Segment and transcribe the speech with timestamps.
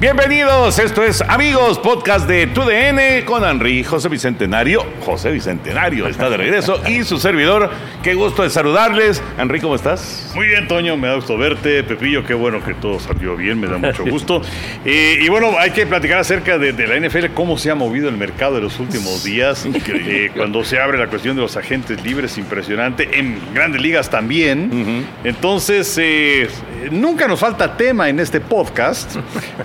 [0.00, 4.84] Bienvenidos, esto es Amigos, podcast de TUDN con Henry José Bicentenario.
[5.00, 7.70] José Bicentenario está de regreso y su servidor.
[8.02, 9.22] Qué gusto de saludarles.
[9.38, 10.32] Henry, ¿cómo estás?
[10.34, 11.84] Muy bien, Toño, me da gusto verte.
[11.84, 14.42] Pepillo, qué bueno que todo salió bien, me da mucho gusto.
[14.84, 18.08] Eh, y bueno, hay que platicar acerca de, de la NFL, cómo se ha movido
[18.08, 19.64] el mercado de los últimos días.
[19.64, 23.18] Eh, cuando se abre la cuestión de los agentes libres, impresionante.
[23.18, 25.06] En grandes ligas también.
[25.22, 26.48] Entonces, eh,
[26.90, 29.16] nunca nos falta tema en este podcast.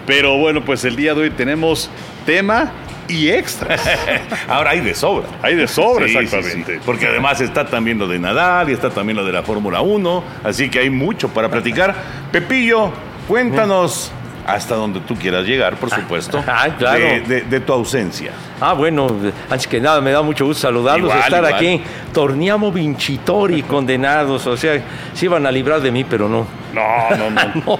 [0.05, 1.89] Pero bueno, pues el día de hoy tenemos
[2.25, 2.71] tema
[3.07, 3.81] y extras.
[4.47, 5.27] Ahora hay de sobra.
[5.41, 6.75] Hay de sobra, Sí, sí, exactamente.
[6.75, 6.81] sí.
[6.85, 10.23] Porque además está también lo de Nadal y está también lo de la Fórmula 1.
[10.43, 11.95] Así que hay mucho para platicar.
[12.31, 12.91] Pepillo,
[13.27, 14.11] cuéntanos
[14.45, 16.43] hasta donde tú quieras llegar, por supuesto.
[16.47, 16.99] Ah, claro.
[16.99, 18.31] de- de- de tu ausencia.
[18.59, 19.07] Ah, bueno,
[19.49, 21.53] antes que nada me da mucho gusto saludarlos, Igual, estar igual.
[21.53, 21.81] aquí.
[22.13, 24.81] Torniamo Vincitori, condenados, o sea,
[25.13, 26.47] se iban a librar de mí, pero no.
[26.73, 27.79] No, no, no.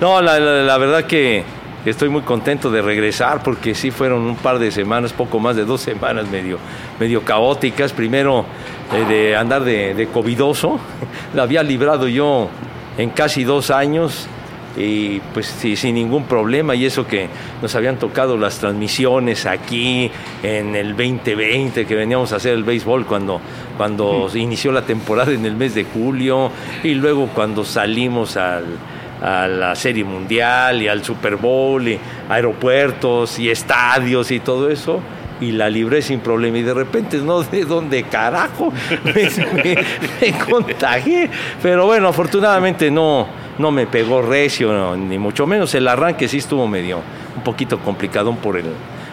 [0.00, 1.44] No, la- la verdad que
[1.84, 5.64] estoy muy contento de regresar porque sí fueron un par de semanas, poco más de
[5.64, 6.58] dos semanas medio,
[7.00, 7.92] medio caóticas.
[7.92, 8.44] Primero
[8.94, 10.78] eh, de andar de, de covidoso,
[11.34, 12.48] la había librado yo
[12.98, 14.26] en casi dos años
[14.76, 16.74] y pues sí, sin ningún problema.
[16.74, 17.28] Y eso que
[17.60, 20.10] nos habían tocado las transmisiones aquí
[20.42, 23.40] en el 2020 que veníamos a hacer el béisbol cuando,
[23.76, 26.50] cuando inició la temporada en el mes de julio
[26.82, 28.64] y luego cuando salimos al,
[29.22, 35.00] a la Serie Mundial y al Super Bowl y aeropuertos y estadios y todo eso
[35.40, 36.58] y la libré sin problema.
[36.58, 38.72] Y de repente no de dónde carajo
[39.04, 39.12] me,
[39.62, 39.84] me-
[40.20, 41.28] me contagié.
[41.62, 43.26] Pero bueno afortunadamente no
[43.58, 47.00] no me pegó recio ni mucho menos el arranque sí estuvo medio
[47.36, 48.66] un poquito complicado por el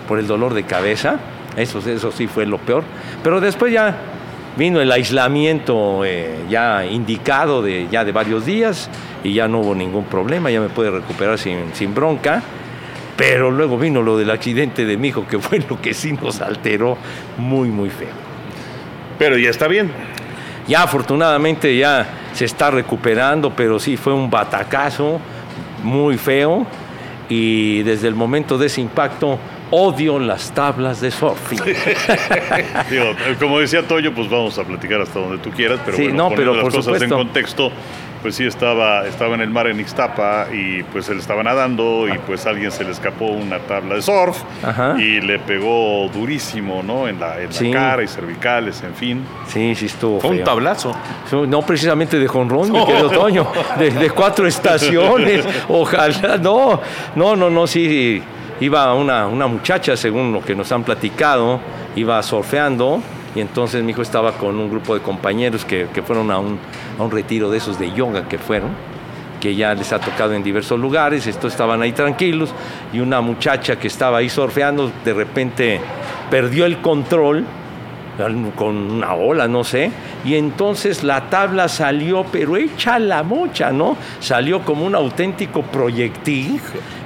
[0.07, 1.19] por el dolor de cabeza
[1.55, 2.83] eso eso sí fue lo peor
[3.23, 3.97] pero después ya
[4.57, 8.89] vino el aislamiento eh, ya indicado de ya de varios días
[9.23, 12.41] y ya no hubo ningún problema ya me pude recuperar sin, sin bronca
[13.19, 16.39] pero luego vino lo del accidente de mi hijo, que fue lo que sí nos
[16.39, 16.97] alteró
[17.37, 18.07] muy, muy feo.
[19.17, 19.91] Pero ya está bien.
[20.69, 25.19] Ya afortunadamente ya se está recuperando, pero sí fue un batacazo
[25.83, 26.65] muy feo.
[27.27, 29.37] Y desde el momento de ese impacto,
[29.71, 31.59] odio las tablas de surfing.
[32.89, 33.05] Digo,
[33.39, 36.35] como decía Toyo, pues vamos a platicar hasta donde tú quieras, pero Sí, bueno, no,
[36.35, 37.05] pero las por cosas supuesto.
[37.05, 37.71] en contexto,
[38.21, 42.17] pues sí estaba, estaba en el mar en Ixtapa y pues él estaba nadando y
[42.19, 44.95] pues a alguien se le escapó una tabla de surf Ajá.
[44.99, 47.07] y le pegó durísimo, ¿no?
[47.07, 47.71] En la, en la Sí.
[47.71, 49.23] cara y cervicales, en fin.
[49.47, 50.93] Sí, sí estuvo Fue un tablazo.
[51.47, 53.47] No precisamente de jonrón, mi querido Toño,
[53.77, 56.81] de, de cuatro estaciones, ojalá, no,
[57.15, 58.21] no, no, no, sí,
[58.59, 61.59] iba una, una muchacha, según lo que nos han platicado,
[61.95, 63.01] iba surfeando
[63.35, 66.59] y entonces mi hijo estaba con un grupo de compañeros que, que fueron a un,
[66.97, 68.69] a un retiro de esos de yoga que fueron,
[69.39, 72.53] que ya les ha tocado en diversos lugares, estos estaban ahí tranquilos
[72.91, 75.79] y una muchacha que estaba ahí surfeando de repente
[76.29, 77.45] perdió el control
[78.55, 79.91] con una ola, no sé,
[80.25, 83.95] y entonces la tabla salió, pero hecha la mocha, ¿no?
[84.19, 86.59] Salió como un auténtico proyectil,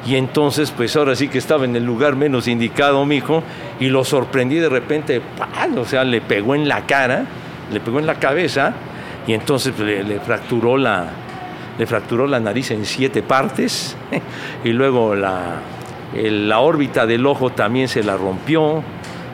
[0.06, 3.44] y entonces, pues ahora sí que estaba en el lugar menos indicado, mijo,
[3.80, 5.78] y lo sorprendí de repente, ¡pam!
[5.78, 7.26] o sea, le pegó en la cara,
[7.72, 8.74] le pegó en la cabeza,
[9.28, 11.08] y entonces pues, le, fracturó la,
[11.78, 13.96] le fracturó la nariz en siete partes,
[14.64, 15.60] y luego la,
[16.16, 18.84] la órbita del ojo también se la rompió,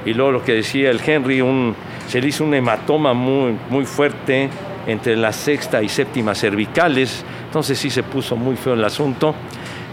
[0.05, 1.75] y luego lo que decía el Henry, un,
[2.07, 4.49] se le hizo un hematoma muy, muy fuerte
[4.87, 9.35] entre la sexta y séptima cervicales, entonces sí se puso muy feo el asunto.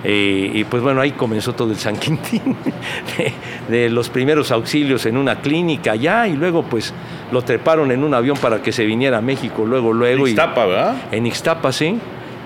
[0.04, 2.54] Eh, y pues bueno, ahí comenzó todo el San Quintín,
[3.18, 3.32] de,
[3.76, 6.94] de los primeros auxilios en una clínica ya, y luego pues
[7.32, 10.26] lo treparon en un avión para que se viniera a México, luego, luego.
[10.28, 10.96] y- Ixtapa, ¿verdad?
[11.10, 11.98] en Ixtapa, sí.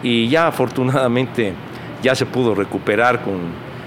[0.02, 1.52] Y ya afortunadamente
[2.02, 3.34] ya se pudo recuperar con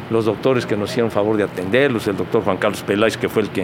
[0.10, 3.42] los doctores que nos hicieron favor de atenderlos, el doctor Juan Carlos Peláez, que fue
[3.44, 3.62] el que,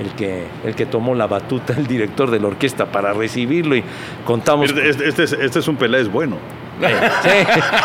[0.00, 3.84] el que, el que tomó la batuta, el director de la orquesta para recibirlo y
[4.24, 4.66] contamos...
[4.70, 6.36] Este, este- este es, este es un Peláez bueno.
[6.78, 7.28] Sí,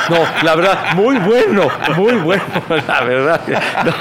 [0.10, 2.44] no, la verdad, muy bueno, muy bueno,
[2.88, 3.42] la verdad.
[3.86, 3.92] no,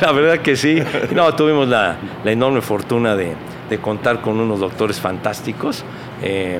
[0.06, 0.82] la verdad que sí.
[1.14, 3.34] No, tuvimos la, la enorme fortuna de,
[3.70, 5.84] de contar con unos doctores fantásticos.
[6.22, 6.58] eh,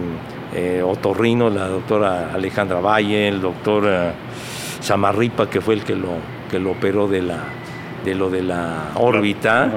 [0.55, 4.13] eh, otorrino, la doctora Alejandra Valle, el doctor eh,
[4.87, 6.15] Samarripa, que fue el que lo,
[6.51, 7.39] que lo operó de la
[8.05, 9.69] de lo de la órbita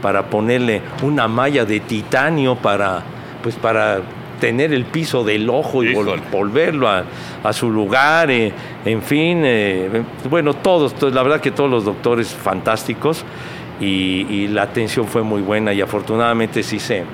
[0.00, 3.02] para ponerle una malla de titanio para
[3.42, 4.00] pues para
[4.40, 7.04] tener el piso del ojo y vol- volverlo a,
[7.42, 8.52] a su lugar, eh,
[8.84, 13.24] en fin, eh, bueno, todos, to- la verdad que todos los doctores fantásticos
[13.80, 17.04] y, y la atención fue muy buena y afortunadamente sí se,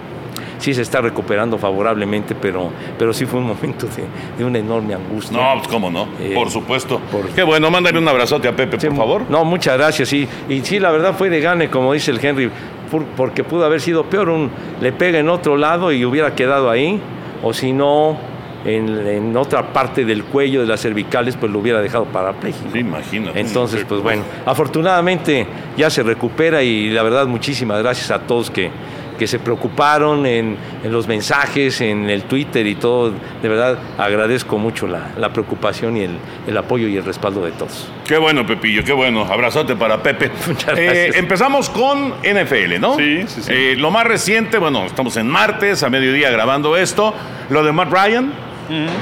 [0.58, 4.05] sí se está recuperando favorablemente, pero, pero sí fue un momento de,
[4.38, 5.37] de una enorme angustia.
[5.37, 7.00] No, pues cómo no, Eh, por supuesto.
[7.10, 9.22] por- Qué bueno, mándale un abrazote a Pepe, Sí, por favor.
[9.28, 10.12] No, muchas gracias.
[10.12, 12.50] Y, y sí, la verdad fue de gane, como dice el Henry,
[12.90, 14.28] por- porque pudo haber sido peor.
[14.28, 14.50] Un,
[14.81, 17.00] le pega en otro lado y hubiera quedado ahí,
[17.43, 18.16] o si no,
[18.64, 22.69] en, en otra parte del cuello de las cervicales, pues lo hubiera dejado parapléjico.
[22.72, 23.38] Sí, imagínate.
[23.40, 25.46] Entonces, pues bueno, afortunadamente
[25.76, 28.70] ya se recupera y la verdad muchísimas gracias a todos que,
[29.19, 33.12] que se preocuparon en, en los mensajes, en el Twitter y todo.
[33.43, 36.12] De verdad agradezco mucho la, la preocupación y el,
[36.47, 37.88] el apoyo y el respaldo de todos.
[38.06, 39.25] Qué bueno, Pepillo, qué bueno.
[39.25, 40.31] Abrazote para Pepe.
[40.47, 41.17] Muchas Eh, gracias.
[41.17, 42.97] empezamos con NFL, ¿no?
[42.97, 43.50] Sí, sí, sí.
[43.53, 47.12] Eh, lo más reciente, bueno, estamos en martes, a mediodía grabando esto.
[47.50, 48.48] Lo de Matt Ryan.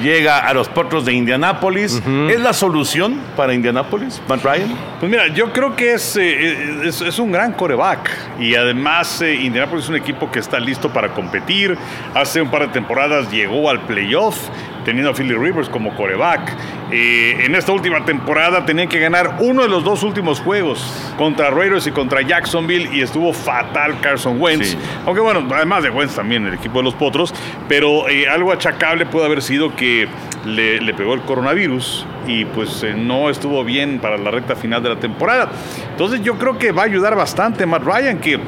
[0.03, 2.03] Llega a los potros de Indianápolis.
[2.31, 4.75] ¿Es la solución para Indianápolis, Matt Ryan?
[5.01, 9.35] Pues mira, yo creo que es, eh, es, es un gran coreback y además eh,
[9.35, 11.77] Indianapolis es un equipo que está listo para competir.
[12.15, 14.37] Hace un par de temporadas llegó al playoff
[14.87, 16.53] teniendo a Philly Rivers como coreback.
[16.93, 21.51] Eh, en esta última temporada tenían que ganar uno de los dos últimos juegos contra
[21.51, 24.69] Raiders y contra Jacksonville y estuvo fatal Carson Wentz.
[24.69, 24.79] Sí.
[25.05, 27.35] Aunque bueno, además de Wentz también el equipo de los Potros,
[27.69, 30.07] pero eh, algo achacable puede haber sido que
[30.45, 34.85] le, le pegó el coronavirus y pues eh, no estuvo bien para la recta final
[34.85, 35.51] de la temporada.
[35.91, 38.39] Entonces yo creo que va a ayudar bastante Matt Ryan, que,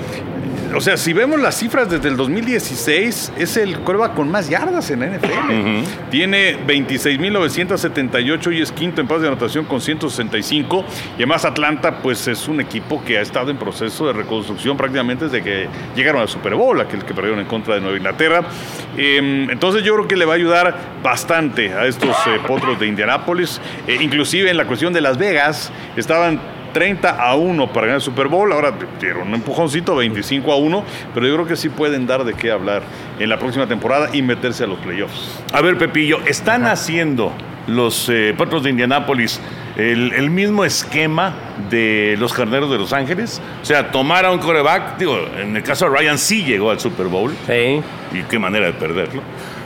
[0.74, 4.90] o sea, si vemos las cifras desde el 2016, es el coreback con más yardas
[4.90, 6.10] en la NFL.
[6.10, 10.84] Tiene 26.978 y es quinto en pases de anotación con 165.
[11.12, 15.24] Y además Atlanta pues es un equipo que ha estado en proceso de reconstrucción prácticamente
[15.24, 18.42] desde que llegaron al Super Bowl, aquel que perdieron en contra de Nueva Inglaterra.
[18.96, 22.86] Eh, entonces yo creo que le va a ayudar bastante a estos eh, potros de
[22.86, 23.60] Indianápolis.
[23.86, 28.02] Eh, inclusive en la cuestión de Las Vegas estaban 30 a 1 para ganar el
[28.02, 28.52] Super Bowl.
[28.52, 30.84] Ahora dieron un empujoncito, 25 a 1.
[31.12, 32.82] Pero yo creo que sí pueden dar de qué hablar
[33.18, 35.42] en la próxima temporada y meterse a los playoffs.
[35.52, 37.32] A ver, Pepillo, ¿están haciendo
[37.66, 39.40] los eh, potros de Indianápolis
[39.76, 41.34] el, el mismo esquema
[41.68, 43.42] de los carneros de Los Ángeles?
[43.60, 46.78] O sea, tomar a un coreback, digo, en el caso de Ryan sí llegó al
[46.78, 47.34] Super Bowl.
[47.48, 47.82] Sí.
[48.12, 49.20] y qué manera de perderlo.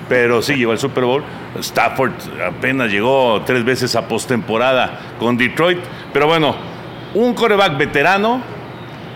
[0.09, 1.23] Pero sí llegó al Super Bowl.
[1.59, 2.13] Stafford
[2.43, 5.79] apenas llegó tres veces a postemporada con Detroit.
[6.13, 6.72] Pero bueno,
[7.15, 8.41] un coreback veterano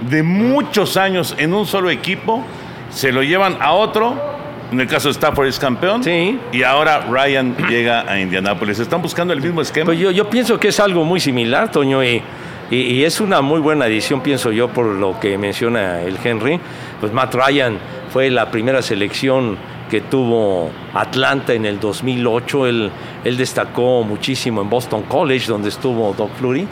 [0.09, 2.43] de muchos años en un solo equipo,
[2.91, 4.35] se lo llevan a otro.
[4.73, 6.03] En el caso de Stafford es campeón.
[6.03, 6.39] Sí.
[6.53, 8.79] Y ahora Ryan llega a Indianápolis.
[8.81, 9.87] ¿Están buscando el mismo esquema?
[9.87, 12.21] Pues yo, yo pienso que es algo muy similar, Toño, y,
[12.71, 16.59] y- y es una muy buena edición, pienso yo, por lo que menciona el Henry.
[17.01, 17.79] Pues Matt Ryan
[18.13, 19.57] fue la primera selección
[19.89, 22.67] que tuvo Atlanta en el 2008.
[22.67, 22.91] Él,
[23.25, 26.67] él destacó muchísimo en Boston College, donde estuvo Doc Flurry.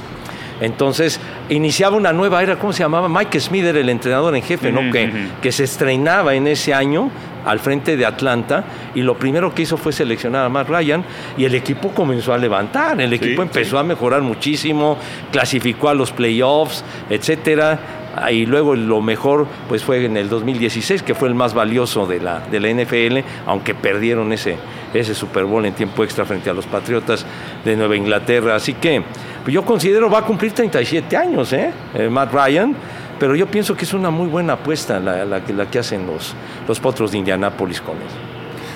[0.61, 3.09] Entonces, iniciaba una nueva era, ¿cómo se llamaba?
[3.09, 4.91] Mike Smith era el entrenador en jefe, ¿no?
[4.91, 5.11] Que,
[5.43, 7.11] que se estrenaba en ese año
[7.45, 8.65] al frente de Atlanta
[8.95, 11.05] y lo primero que hizo fue seleccionar a Matt Ryan
[11.37, 14.99] y el equipo comenzó a levantar, el equipo empezó a mejorar muchísimo,
[15.31, 17.79] clasificó a los playoffs, etcétera.
[18.17, 22.07] Ah, Y luego lo mejor pues fue en el 2016, que fue el más valioso
[22.07, 24.57] de la, de la NFL, aunque perdieron ese,
[24.93, 27.27] ese Super Bowl en tiempo extra frente a los Patriotas
[27.65, 28.55] de Nueva Inglaterra.
[28.55, 29.03] Así que
[29.43, 31.71] pues yo considero va a cumplir 37 años, ¿eh?
[31.95, 32.75] Eh, Matt Ryan,
[33.19, 36.35] pero yo pienso que es una muy buena apuesta la, la que- hacen los,
[36.69, 38.09] los potros de Indianápolis con él.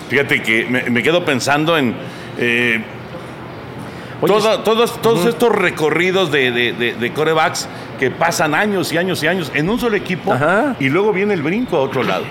[0.08, 1.94] Fíjate que me, me quedo pensando en
[2.38, 2.82] eh,
[4.20, 8.98] Oye, todo- todos, todos estos recorridos de, de, de- de corebacks que pasan años y
[8.98, 10.74] años y años en un solo equipo Ajá.
[10.80, 12.24] y luego viene el brinco a otro lado.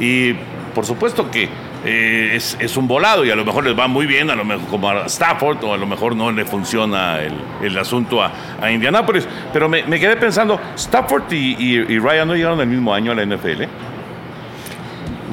[0.00, 0.34] Y
[0.74, 1.48] por supuesto que
[1.84, 4.44] eh, es, es un volado y a lo mejor les va muy bien, a lo
[4.44, 7.32] mejor como a Stafford o a lo mejor no le funciona el,
[7.62, 9.26] el asunto a, a Indianapolis.
[9.52, 13.12] Pero me, me quedé pensando, Stafford y, y- y Ryan no llegaron el mismo año
[13.12, 13.64] a la NFL.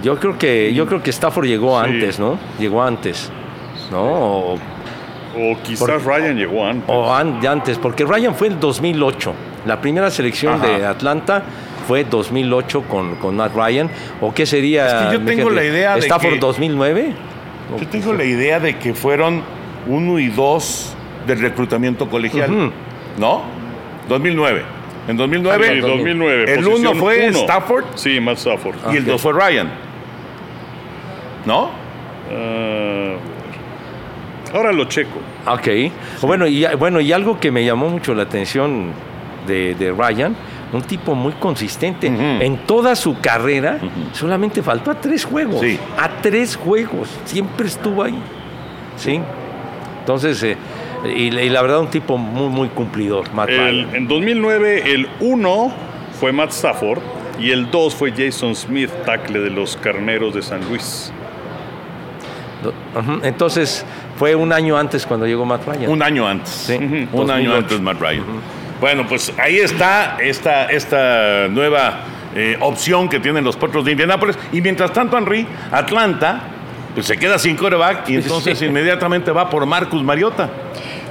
[0.04, 1.89] Yo creo que yo creo que Stafford llegó Sí.
[1.89, 2.39] antes, ¿no?
[2.60, 3.32] Llegó antes,
[3.92, 4.01] ¿no?
[4.04, 4.58] O,
[5.39, 6.84] O quizás Ryan llegó antes.
[6.88, 9.34] o an- de antes, porque Ryan fue en 2008.
[9.65, 11.44] La primera selección de Atlanta
[11.88, 13.89] fue 2008 con, con Matt Ryan.
[14.22, 14.88] ¿O qué sería?
[14.88, 17.13] Es que yo tengo la idea de ¿Stafford que- 2009?
[17.79, 19.41] Yo tengo la idea de que fueron
[19.88, 20.94] uno y dos
[21.27, 22.72] del reclutamiento colegial.
[23.17, 23.41] ¿no?
[24.08, 24.63] 2009.
[25.08, 26.53] En 2009, Sí, 2009.
[26.53, 27.39] el uno fue uno.
[27.39, 28.75] Stafford Sí, Matt Stafford.
[28.94, 29.70] y el dos fue Ryan.
[31.46, 31.70] ¿No?
[32.32, 33.15] Ah,
[34.54, 35.20] ahora lo checo.
[35.48, 35.68] Ok.
[36.22, 38.92] Bueno, y, bueno, y algo que me llamó mucho la atención
[39.48, 40.36] de, de Ryan,
[40.74, 42.08] un tipo muy consistente.
[42.08, 43.80] En toda su carrera,
[44.13, 45.62] solamente faltó a tres juegos.
[45.62, 45.80] Sí.
[45.98, 47.10] A tres juegos.
[47.25, 48.18] Siempre estuvo ahí.
[48.98, 49.20] ¿Sí?
[50.00, 50.58] Entonces, eh,
[51.06, 55.72] y, y la verdad, un tipo muy, muy cumplidor, Matt El- en 2009, el 1
[56.20, 57.00] fue Matt Stafford
[57.39, 61.12] y el 2 fue Jason Smith, tackle de los Carneros de San Luis.
[63.24, 63.86] Entonces,
[64.17, 65.89] fue un año antes cuando llegó Matt Ryan.
[65.89, 66.50] Un año antes.
[66.50, 66.74] Sí.
[66.75, 67.55] Un año 2008.
[67.57, 68.24] antes Matt Ryan.
[68.79, 72.00] Bueno, pues ahí está esta, esta nueva
[72.36, 74.38] eh, opción que tienen los Potros de Indianápolis.
[74.51, 76.41] Y mientras tanto, Henry, Atlanta,
[76.93, 78.65] pues se queda sin coreback y entonces Sí.
[78.65, 80.50] inmediatamente va por Marcus Mariota.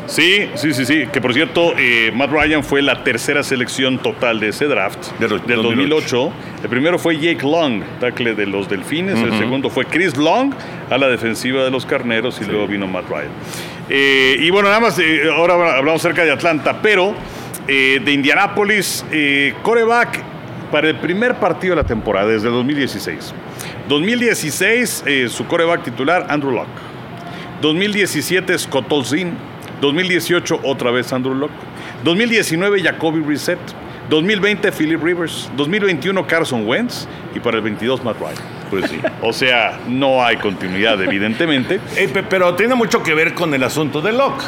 [0.06, 1.06] Sí, sí, sí, sí.
[1.12, 5.28] Que por cierto, eh, Matt Ryan fue la tercera selección total de ese draft De
[5.28, 6.16] lo- del 2008.
[6.16, 6.32] 2008.
[6.62, 9.18] El primero fue Jake Long, tackle de los Delfines.
[9.20, 10.52] El segundo fue Chris Long,
[10.90, 12.40] a la defensiva de los Carneros.
[12.40, 13.30] Y luego vino Matt Ryan.
[13.88, 17.14] Eh, y bueno, nada más, eh, ahora hablamos cerca de Atlanta, pero
[17.66, 19.04] de Indianápolis,
[19.62, 20.22] coreback
[20.70, 23.32] para el primer partido de la temporada, desde 2016.
[23.88, 26.68] 2016, eh, su coreback titular, Andrew Locke.
[27.60, 29.32] 2017 Scott Tolzien,
[29.80, 31.52] 2018 otra vez Andrew Locke,
[32.04, 33.58] 2019 Jacoby Reset,
[34.08, 38.34] 2020 Philip Rivers, 2021 Carson Wentz y para el 22 Matt Ryan.
[38.70, 38.98] Pues sí.
[39.22, 41.80] O sea, no hay continuidad evidentemente.
[41.96, 44.44] Eh, pe- pero tiene mucho que ver con el asunto de Locke,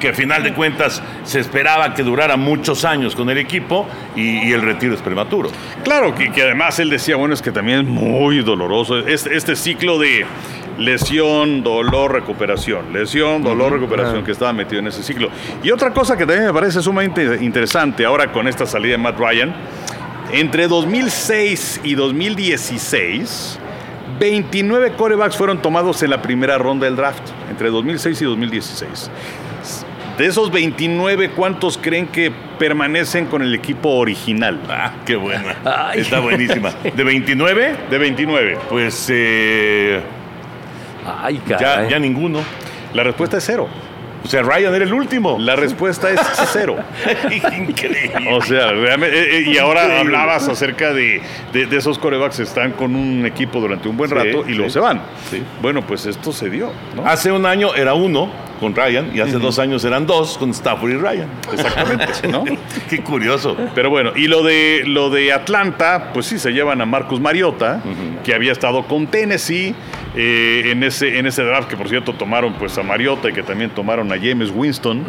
[0.00, 3.86] que a final de cuentas se esperaba que durara muchos años con el equipo
[4.16, 5.50] y, y el retiro es prematuro.
[5.84, 9.54] Claro, que, que además él decía, bueno, es que también es muy doloroso este, este
[9.56, 10.26] ciclo de
[10.78, 15.28] lesión, dolor, recuperación, lesión, dolor, recuperación, que estaba metido en ese ciclo.
[15.62, 19.18] Y otra cosa que también me parece sumamente interesante ahora con esta salida de Matt
[19.18, 19.54] Ryan,
[20.32, 23.58] entre 2006 y 2016,
[24.18, 29.10] 29 corebacks fueron tomados en la primera ronda del draft, entre 2006 y 2016.
[30.18, 34.60] De esos 29, ¿cuántos creen que permanecen con el equipo original?
[34.68, 35.56] Ah, qué buena.
[35.64, 36.00] Ay.
[36.00, 36.70] Está buenísima.
[36.94, 38.58] De 29, De 29.
[38.68, 40.00] pues eh,
[41.06, 41.90] Ay, ya, caray.
[41.90, 42.40] ya ninguno.
[42.94, 43.68] La respuesta es cero.
[44.24, 45.36] O sea, Ryan era el último.
[45.40, 46.20] La respuesta es
[46.52, 46.76] cero.
[47.56, 48.28] Increíble.
[48.32, 50.16] O sea, realmente, eh, eh, y ahora Increíble.
[50.16, 51.20] hablabas acerca de,
[51.52, 54.52] de- de esos corebacks que están con un equipo durante un buen Sí, rato y
[54.54, 54.74] luego sí.
[54.74, 55.00] se van.
[55.30, 55.42] Sí.
[55.60, 57.04] Bueno, pues esto se dio, ¿no?
[57.06, 58.30] Hace un año era uno
[58.62, 61.28] con Ryan y hace dos años eran dos con Stafford y Ryan.
[61.52, 62.44] Exactamente, ¿no?
[62.88, 63.56] Qué curioso.
[63.74, 67.82] Pero bueno, y lo de lo de Atlanta, pues sí se llevan a Marcus Mariota,
[68.22, 69.74] que había estado con Tennessee
[70.14, 73.42] eh, en ese en ese draft que por cierto tomaron pues a Mariota y que
[73.42, 75.04] también tomaron a James Winston,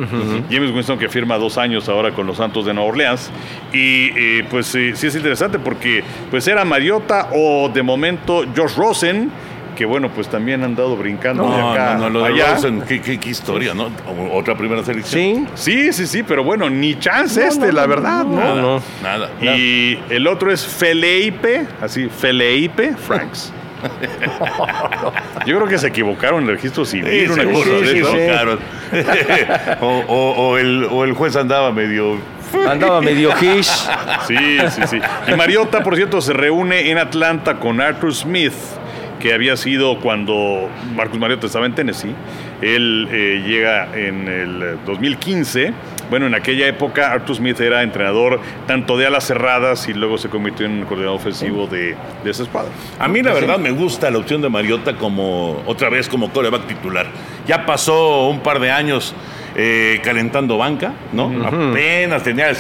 [0.50, 3.30] James Winston que firma dos años ahora con los Santos de Nueva Orleans
[3.72, 8.76] y eh, pues eh, sí es interesante porque pues era Mariota o de momento Josh
[8.76, 9.30] Rosen
[9.76, 12.54] que bueno pues también han dado brincando de acá no, no, lo de allá.
[12.56, 13.90] Rosen, qué, qué- qué historia, ¿no?
[14.32, 15.48] Otra primera selección.
[15.56, 15.74] Sí.
[15.74, 18.36] Sí, sí, sí, pero bueno, ni chance este, la verdad, ¿no?
[18.38, 18.82] Nada, no.
[19.02, 19.30] nada.
[19.42, 23.52] Y el otro es Felipe, así, Felipe Franks.
[25.46, 27.92] Yo creo que se equivocaron en el registro civil, Sí, una seguro, cosa se de
[27.92, 28.12] sí, eso.
[28.12, 28.18] sí.
[28.18, 28.60] equivocaron.
[29.82, 32.18] o, o- o el, o el juez andaba medio...
[32.70, 33.66] Andaba medio hish.
[34.28, 34.38] Sí,
[34.70, 35.00] sí, sí.
[35.28, 38.54] Y Mariota, por cierto, se reúne en Atlanta con Arthur Smith,
[39.24, 42.14] que había sido cuando Marcus Mariota estaba en Tennessee.
[42.62, 45.72] Él eh, llega en el 2015.
[46.10, 50.28] Bueno, en aquella época Arthur Smith era entrenador tanto de alas cerradas y luego se
[50.28, 52.70] convirtió en coordinador ofensivo de, de esa escuadra.
[53.00, 56.68] A mí la verdad me gusta la opción de Mariota como otra vez como coreback
[56.68, 57.08] titular.
[57.48, 59.16] Ya pasó un par de años
[59.56, 61.32] eh, calentando banca, ¿no?
[61.48, 62.52] Apenas tenía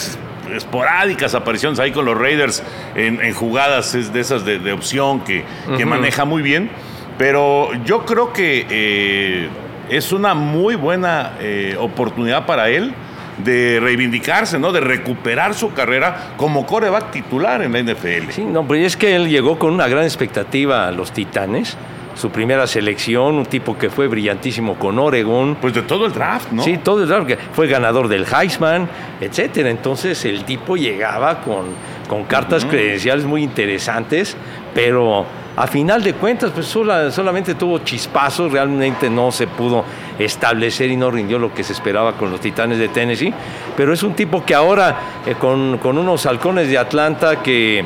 [0.51, 2.63] esporádicas apariciones ahí con los Raiders
[2.95, 5.43] en, en jugadas es de esas de, de opción que,
[5.77, 6.69] que maneja muy bien.
[7.17, 9.49] Pero yo creo que eh,
[9.89, 12.93] es una muy buena eh, oportunidad para él
[13.37, 14.71] de reivindicarse, ¿no?
[14.71, 18.29] De recuperar su carrera como coreback titular en la NFL.
[18.29, 21.77] Sí, no, pero es que él llegó con una gran expectativa a los Titanes.
[22.15, 25.57] Su primera selección, un tipo que fue brillantísimo con Oregon.
[25.59, 26.63] Pues de todo el draft, ¿no?
[26.63, 28.87] Sí, todo el draft, que fue ganador del Heisman,
[29.19, 29.69] etcétera.
[29.69, 31.65] Entonces el tipo llegaba con,
[32.07, 34.37] con cartas credenciales muy interesantes,
[34.75, 39.83] pero a final de cuentas, pues sola- solamente tuvo chispazos, realmente no se pudo
[40.19, 43.33] establecer y no rindió lo que se esperaba con los Titanes de Tennessee.
[43.75, 47.83] Pero es un tipo que ahora, eh, con, con unos halcones de Atlanta que,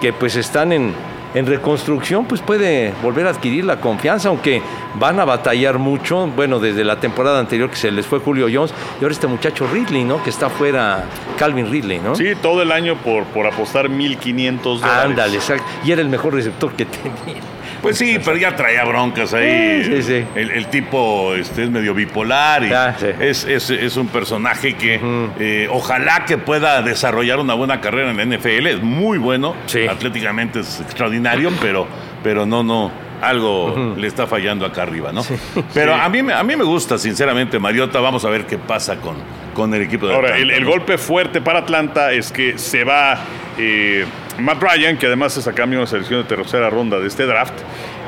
[0.00, 0.94] que pues están en,
[1.34, 4.62] en reconstrucción, pues puede volver a adquirir la confianza, aunque
[4.94, 8.72] van a batallar mucho, bueno, desde la temporada anterior que se les fue Julio Jones,
[9.00, 10.22] y ahora este muchacho Ridley, ¿no?
[10.22, 11.04] Que está fuera,
[11.38, 12.14] Calvin Ridley, ¿no?
[12.14, 15.04] Sí, todo el año por, por apostar 1.500 dólares.
[15.04, 15.64] Ándale, exacto.
[15.84, 17.42] Y era el mejor receptor que tenía.
[17.82, 19.84] Pues sí, pero ya traía broncas ahí.
[19.84, 20.24] Sí, sí, sí.
[20.34, 23.06] El, el tipo este, es medio bipolar y Ah, sí.
[23.20, 25.00] es, es- es un personaje que
[25.38, 28.66] eh, ojalá que pueda desarrollar una buena carrera en la NFL.
[28.66, 29.86] Es muy bueno, Sí.
[29.86, 31.86] atléticamente es extraordinario, pero,
[32.22, 32.90] pero no, no.
[33.20, 35.22] Algo le está fallando acá arriba, ¿no?
[35.74, 37.98] Pero a, mí, me- a mí me gusta, sinceramente, Mariota.
[37.98, 39.16] Vamos a ver qué pasa con,
[39.54, 40.70] con el equipo de Ahora, Atlanta, el, el ¿no?
[40.70, 43.18] golpe fuerte para Atlanta es que se va
[43.58, 44.04] eh,
[44.38, 47.26] Matt Ryan, que además es a cambio de una selección de tercera ronda de este
[47.26, 47.54] draft,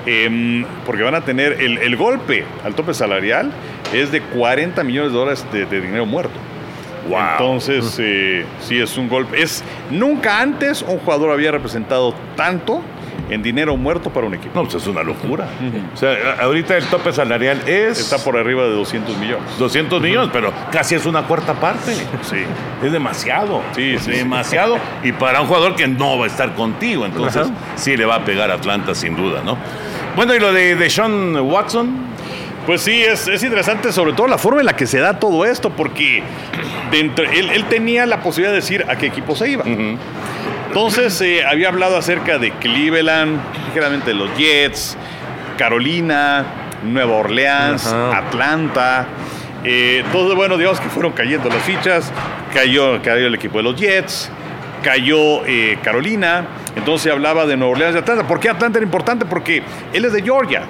[0.07, 3.51] em, porque van a tener el, el golpe al tope salarial
[3.93, 6.39] es de 40 millones de dólares de, de dinero muerto.
[7.09, 7.19] Wow.
[7.33, 9.43] Entonces, eh, sí es un golpe.
[9.43, 12.83] Es nunca antes un jugador había representado tanto
[13.31, 14.53] en dinero muerto para un equipo.
[14.55, 15.47] No, pues es una locura.
[15.95, 19.59] O sea, ahorita el tope salarial es Está por arriba de 200 millones.
[19.59, 21.95] 200 millones, pero casi es una cuarta parte.
[22.23, 22.45] Sí.
[22.85, 23.63] Es demasiado.
[23.75, 24.79] Sí, sí, demasiado.
[25.03, 27.53] Y para un jugador que no va a estar contigo, entonces Ajá.
[27.77, 29.57] sí le va a pegar a Atlanta sin duda, ¿no?
[30.17, 32.11] Bueno, y lo de, de Sean Watson,
[32.67, 35.45] Pues sí, es, es interesante sobre todo la forma en la que se da todo
[35.45, 36.23] esto, porque
[36.91, 39.65] dentro, él, él tenía la posibilidad de decir a qué equipo se iba.
[40.71, 44.97] Entonces eh, había hablado acerca de Cleveland, ligeramente los Jets,
[45.59, 46.45] Carolina,
[46.85, 48.17] Nueva Orleans, Ajá.
[48.19, 49.09] Atlanta.
[49.65, 52.13] Eh, entonces, bueno, digamos que fueron cayendo las fichas.
[52.55, 54.31] Cayó, cayó el equipo de los Jets,
[54.85, 56.47] cayó eh, Carolina.
[56.77, 58.27] Entonces se hablaba de Nueva Orleans y Atlanta.
[58.27, 59.25] ¿Por qué Atlanta era importante?
[59.27, 59.63] Porque
[59.93, 60.63] él es de Georgia.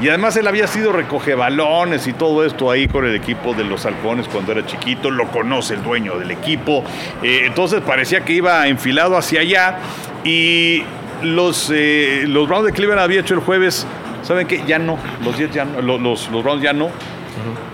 [0.00, 3.64] Y además él había sido recoge balones y todo esto ahí con el equipo de
[3.64, 5.10] los halcones cuando era chiquito.
[5.10, 6.84] Lo conoce el dueño del equipo.
[7.22, 9.78] Eh, entonces parecía que iba enfilado hacia allá.
[10.24, 10.84] Y
[11.22, 13.86] los, eh, los Browns de Cleveland había hecho el jueves.
[14.22, 14.62] ¿Saben qué?
[14.66, 14.98] Ya no.
[15.24, 16.90] Los, Jets ya no, lo- los, los Browns ya no.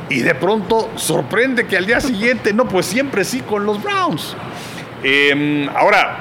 [0.09, 4.37] Y de pronto sorprende que al día siguiente, no, pues siempre sí con los Browns.
[5.03, 6.19] Eh, ahora,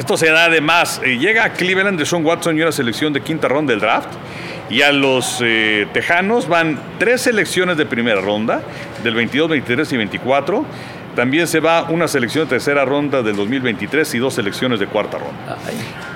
[0.00, 0.98] esto se da además.
[1.04, 4.08] eh, llega a Cleveland de Sean Watson y una selección de quinta ronda del draft.
[4.70, 8.62] Y a los eh, Tejanos van tres selecciones de primera ronda,
[9.04, 10.64] del 22, 23 y 24.
[11.14, 15.18] También se va una selección de tercera ronda del 2023 y dos selecciones de cuarta
[15.18, 15.58] ronda.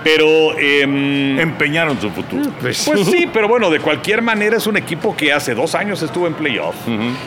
[0.03, 2.51] Pero em, empeñaron su futuro.
[2.63, 6.27] pues sí, pero bueno, de cualquier manera es un equipo que hace dos años estuvo
[6.27, 6.77] en playoff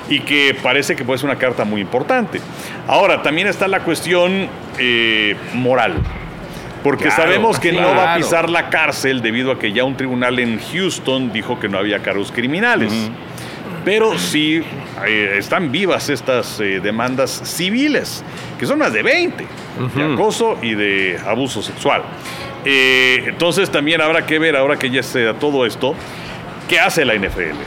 [0.10, 2.42] y que parece que puede ser una carta muy importante.
[2.88, 4.48] Ahora, también está la cuestión
[4.80, 5.98] eh, moral.
[6.88, 8.22] Porque Claro, sabemos que no va a claro.
[8.22, 12.00] pisar la cárcel debido a que ya un tribunal en Houston dijo que no había
[12.00, 12.94] cargos criminales.
[13.84, 14.64] Pero sí
[15.06, 18.24] eh, están vivas estas eh, demandas civiles,
[18.58, 19.46] que son más de 20,
[19.96, 22.04] de acoso y de abuso sexual.
[22.64, 25.94] Eh, entonces también habrá que ver, ahora que ya se da todo esto,
[26.70, 27.60] ¿qué hace la NFL?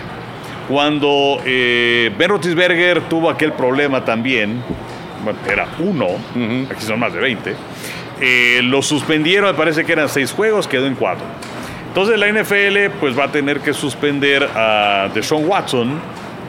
[0.66, 4.62] Cuando eh, Ben Roethlisberger tuvo aquel problema también,
[5.46, 6.06] era uno,
[6.70, 7.54] aquí son más de 20,
[8.20, 11.24] eh, lo suspendieron, me parece que eran seis juegos, quedó en cuatro.
[11.88, 16.00] Entonces la NFL pues va a tener que suspender a Deshaun Watson,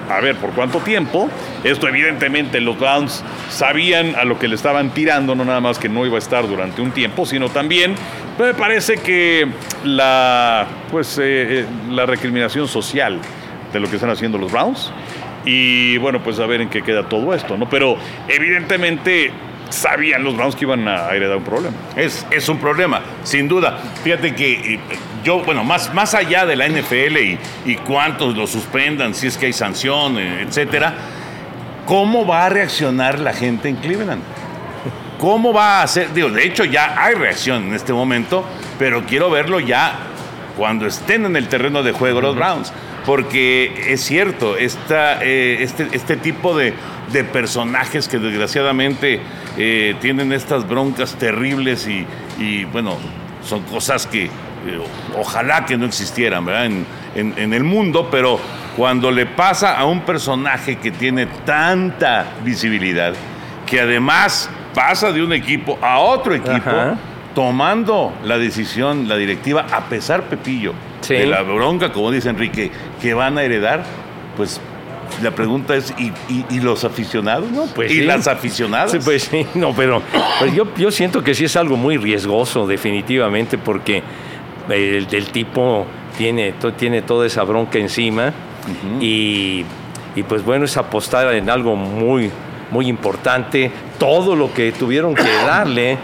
[0.10, 1.30] a ver por cuánto tiempo.
[1.64, 5.90] Esto evidentemente los Browns sabían a lo que le estaban tirando, no nada más que
[5.90, 7.96] no iba a estar durante un tiempo, sino también
[8.38, 9.48] me parece que
[9.84, 13.20] la pues eh, eh, la recriminación social
[13.72, 14.92] de lo que están haciendo los Browns
[15.46, 17.70] y bueno pues a ver en qué queda todo esto, ¿no?
[17.70, 19.32] Pero evidentemente
[19.72, 21.76] sabían los Browns que iban a heredar un problema.
[21.96, 23.78] Es, es un problema, sin duda.
[24.04, 24.80] Fíjate que eh,
[25.24, 29.38] yo, bueno, más, más allá de la NFL y, y cuántos lo suspendan, si es
[29.38, 30.94] que hay sanción, eh, etcétera,
[31.86, 34.22] ¿cómo va a reaccionar la gente en Cleveland?
[35.20, 36.14] ¿Cómo va a hacer?
[36.14, 38.44] Digo, de hecho ya hay reacción en este momento,
[38.80, 39.94] pero quiero verlo ya
[40.58, 42.74] cuando estén en el terreno de juego los Browns.
[43.06, 46.74] Porque es cierto, esta, eh, este, este tipo de,
[47.12, 49.22] de personajes que desgraciadamente
[49.58, 52.06] eh, tienen estas broncas terribles y,
[52.40, 52.98] y, bueno,
[53.44, 54.30] son cosas que eh,
[55.18, 56.66] ojalá que no existieran ¿verdad?
[56.68, 56.86] En,
[57.16, 58.40] en- en el mundo, pero
[58.78, 63.14] cuando le pasa a un personaje que tiene tanta visibilidad,
[63.66, 66.96] que además pasa de un equipo a otro equipo, Ajá.
[67.36, 71.16] tomando la decisión, la directiva, a pesar, Pepillo, Sí.
[71.16, 73.84] de la bronca, como dice Enrique, que van a heredar,
[74.38, 74.62] pues
[75.21, 77.50] la pregunta es, ¿y, y- y los aficionados?
[77.76, 78.02] pues ¿Y sí.
[78.04, 78.91] las aficionadas?
[78.91, 80.02] Sí, pues sí, no, pero
[80.39, 84.02] pues yo, yo siento que sí es algo muy riesgoso, definitivamente, porque
[84.69, 85.86] el, el tipo
[86.17, 88.32] tiene, to- tiene toda esa bronca encima
[89.00, 89.65] y,
[90.15, 92.30] y, pues bueno, es apostar en algo muy,
[92.71, 93.71] muy importante.
[93.97, 95.97] Todo lo que tuvieron que darle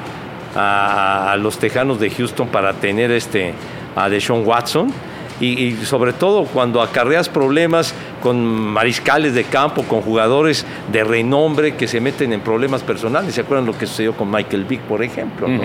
[0.55, 3.53] a, a los Tejanos de Houston para tener este,
[3.95, 4.91] a Deshaun Watson.
[5.39, 11.75] Y, y sobre todo cuando acarreas problemas con mariscales de campo, con jugadores de renombre
[11.75, 13.35] que se meten en problemas personales.
[13.35, 15.47] ¿Se acuerdan lo que sucedió con Michael Vick, por ejemplo?
[15.47, 15.61] ¿no?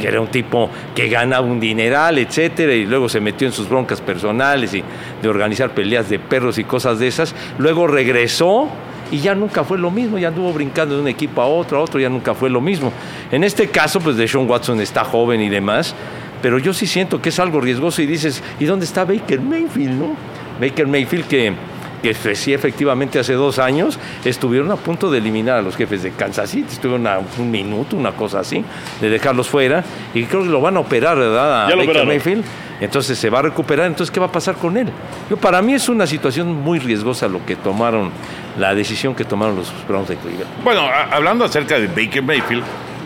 [0.00, 3.68] Que era un tipo que ganaba un dineral, etcétera, y luego se metió en sus
[3.68, 4.82] broncas personales y
[5.22, 7.34] de organizar peleas de perros y cosas de esas.
[7.58, 8.68] Luego regresó
[9.10, 11.82] y ya nunca fue lo mismo, ya anduvo brincando de un equipo a otro, a
[11.82, 12.92] otro, ya nunca fue lo mismo.
[13.30, 15.94] En este caso, pues Deshaun Watson está joven y demás,
[16.42, 19.98] pero yo sí siento que es algo riesgoso y dices, ¿y dónde está Baker Mayfield,
[19.98, 20.16] no?
[20.60, 21.54] Baker Mayfield que
[22.02, 26.10] que sí efectivamente hace dos años estuvieron a punto de eliminar a los jefes de
[26.10, 28.64] Kansas City, estuvieron a un minuto, una cosa así,
[29.00, 31.66] de dejarlos fuera, y creo que lo van a operar, ¿verdad?
[31.66, 32.08] A Ya lo Baker operaron.
[32.08, 32.44] Mayfield.
[32.80, 34.88] Entonces se va a recuperar, entonces ¿qué va a pasar con él?
[35.30, 38.10] Yo, para mí es una situación muy riesgosa lo que tomaron,
[38.58, 40.50] la decisión que tomaron los Browns de Cleveland.
[40.64, 42.64] Bueno, hablando acerca de Baker Mayfield,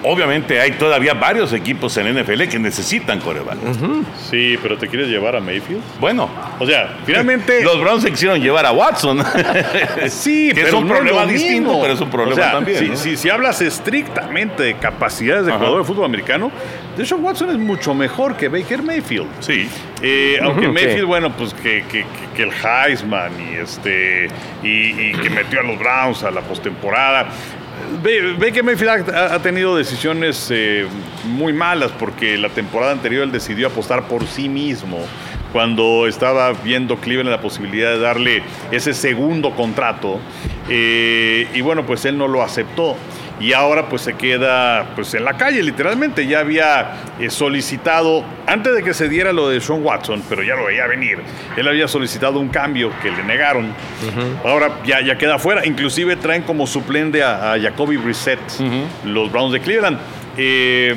[0.09, 3.59] obviamente hay todavía varios equipos en NFL que necesitan coreback.
[4.31, 5.83] Sí, pero ¿te quieres llevar a Mayfield?
[6.01, 7.63] Bueno, O sea, finalmente...
[7.65, 9.23] los Browns se quisieron llevar a Watson.
[10.09, 11.83] Sí, que pero es un no problema lo distinto, mismo.
[11.83, 12.79] pero es un problema O sea, también.
[12.79, 12.97] Si, ¿no?
[12.97, 15.59] si- si hablas estrictamente de capacidades de Ajá.
[15.59, 16.51] jugador de fútbol americano,
[16.97, 19.27] Deshaun Watson es mucho mejor que Baker Mayfield.
[19.41, 19.69] Sí.
[20.03, 24.29] Eh, aunque Mayfield, bueno, pues que, que- que- que el Heisman y este
[24.63, 24.69] y,
[25.09, 27.27] y que metió a los Browns a la postemporada.
[28.03, 30.87] Ba- Baker Mayfield ha, ha tenido decisiones eh,
[31.25, 34.99] muy malas porque la temporada anterior él decidió apostar por sí mismo
[35.53, 40.19] cuando estaba viendo Cleveland la posibilidad de darle ese segundo contrato
[40.69, 42.97] eh, y bueno pues él no lo aceptó
[43.39, 46.27] y ahora pues se queda pues en la calle literalmente.
[46.27, 50.55] Ya había eh, solicitado antes de que se diera lo de Sean Watson pero ya
[50.55, 51.19] lo veía venir
[51.57, 53.73] él había solicitado un cambio que le negaron.
[54.45, 55.67] Ahora ya, ya queda fuera.
[55.67, 58.39] Inclusive traen como suplente a, a Jacoby Brissett
[59.05, 59.99] los Browns de Cleveland.
[60.37, 60.95] Eh,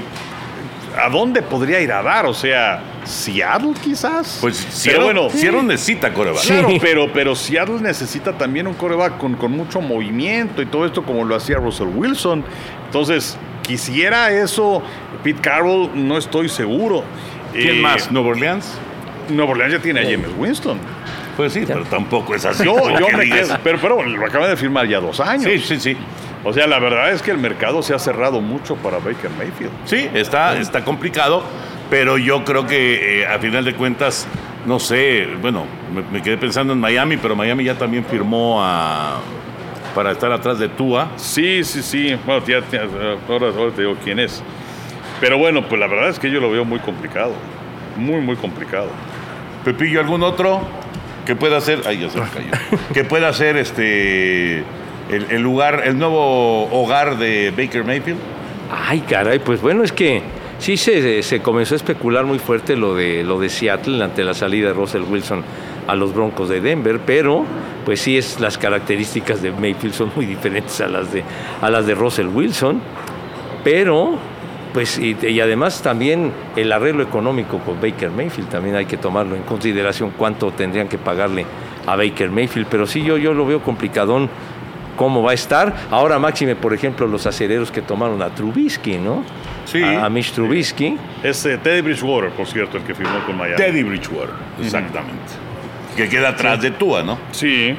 [1.02, 2.25] ¿A dónde podría ir a dar?
[2.25, 4.38] O sea, Seattle quizás.
[4.41, 6.43] Pues Pero Seattle, bueno, Seattle necesita coreback.
[6.45, 11.04] Claro, pero, pero Seattle necesita también un coreback con, con mucho movimiento y todo esto
[11.04, 12.43] como lo hacía Russell Wilson.
[12.86, 14.82] Entonces, quisiera eso
[15.24, 17.04] Pete Carroll, no estoy seguro.
[17.54, 18.12] ¿Quién Eh, más?
[18.12, 18.65] ¿Nueva Orleans?
[19.30, 20.80] Nueva Orleans ya tiene a James Winston.
[21.38, 22.63] Pues sí, pero tampoco es así.
[22.65, 22.76] Yo,
[23.15, 25.45] me quedo, pero, pero lo acaban de firmar ya dos años.
[25.45, 25.98] Sí, sí, sí.
[26.43, 29.72] O sea, la verdad es que el mercado se ha cerrado mucho para Baker Mayfield.
[29.86, 31.43] Sí, está, está complicado,
[31.89, 34.28] pero yo creo que eh, a final de cuentas,
[34.65, 39.19] no sé, bueno, me, me quedé pensando en Miami, pero Miami ya también firmó a,
[39.95, 41.12] para estar atrás de Tua.
[41.15, 42.15] Sí, sí, sí.
[42.25, 42.84] Bueno, ya, ya,
[43.28, 44.43] ahora, ahora te digo quién es.
[45.19, 47.34] Pero bueno, pues la verdad es que yo lo veo muy complicado.
[47.97, 48.88] Muy, muy complicado.
[49.65, 50.62] Pepillo, ¿algún otro
[51.25, 51.82] que pueda hacer?
[51.86, 52.52] Ay, ya se me cayó.
[52.93, 54.60] que pueda hacer este
[55.10, 58.19] el, el lugar, el nuevo hogar de Baker Mayfield.
[58.71, 60.21] Ay, caray, pues bueno, es que
[60.60, 64.34] sí se, se comenzó a especular muy fuerte lo de, lo de Seattle ante la
[64.34, 65.43] salida de Russell Wilson
[65.88, 67.45] a los Broncos de Denver, pero
[67.86, 71.24] pues sí es las características de Mayfield son muy diferentes a las de,
[71.62, 72.80] a las de Russell Wilson,
[73.63, 74.17] pero
[74.74, 79.36] pues y, y además también el arreglo económico con Baker Mayfield también hay que tomarlo
[79.36, 81.45] en consideración cuánto tendrían que pagarle
[81.88, 84.30] a Baker Mayfield, pero sí yo, yo lo veo complicadón
[84.95, 85.74] cómo va a estar.
[85.89, 89.24] Ahora máxime, por ejemplo, los acereros que tomaron a Trubisky, ¿no?
[89.72, 89.84] Sí.
[89.84, 90.98] A, a Mitch Trubisky.
[91.24, 93.58] Es eh, Teddy Bridgewater, por cierto, el que firmó con Miami.
[93.58, 95.34] Teddy Bridgewater, exactamente.
[95.96, 97.20] Que queda atrás de Tua, ¿no?
[97.32, 97.76] Sí.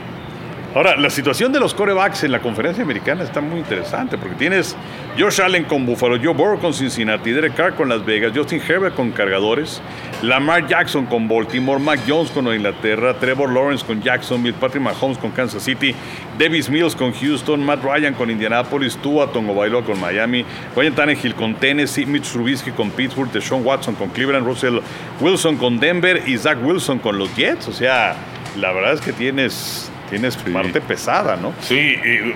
[0.72, 4.76] Ahora, la situación de los corebacks en la conferencia americana está muy interesante porque tienes
[5.18, 8.94] Josh Allen con Buffalo, Joe Burrow con Cincinnati, Derek Carr con Las Vegas, Justin Herbert
[8.94, 9.82] con Cargadores,
[10.22, 15.32] Lamar Jackson con Baltimore, Mac Jones con Inglaterra, Trevor Lawrence con Jacksonville, Patrick Mahomes con
[15.32, 15.92] Kansas City,
[16.38, 20.44] Davis Mills con Houston, Matt Ryan con Indianapolis, Tua Tongo con Miami,
[20.76, 24.78] Ryan Tannehill con Tennessee, Mitch Trubisky con Pittsburgh, Deshaun Watson con Cleveland, Russell
[25.20, 27.66] Wilson con Denver y Zach Wilson con los Jets.
[27.66, 28.14] O sea,
[28.56, 31.52] la verdad es que tienes tienes parte pesada, ¿no?
[31.60, 32.34] Sí, eh,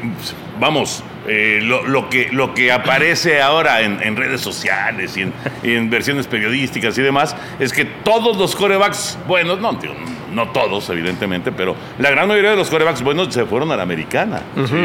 [0.61, 5.33] vamos, eh, lo, lo que, lo que aparece ahora en, en redes sociales y en,
[5.63, 9.95] y en versiones periodísticas y demás es que todos los corebacks buenos, no, digo,
[10.33, 13.83] no todos evidentemente, pero la gran mayoría de los corebacks buenos se fueron a la
[13.83, 14.43] americana.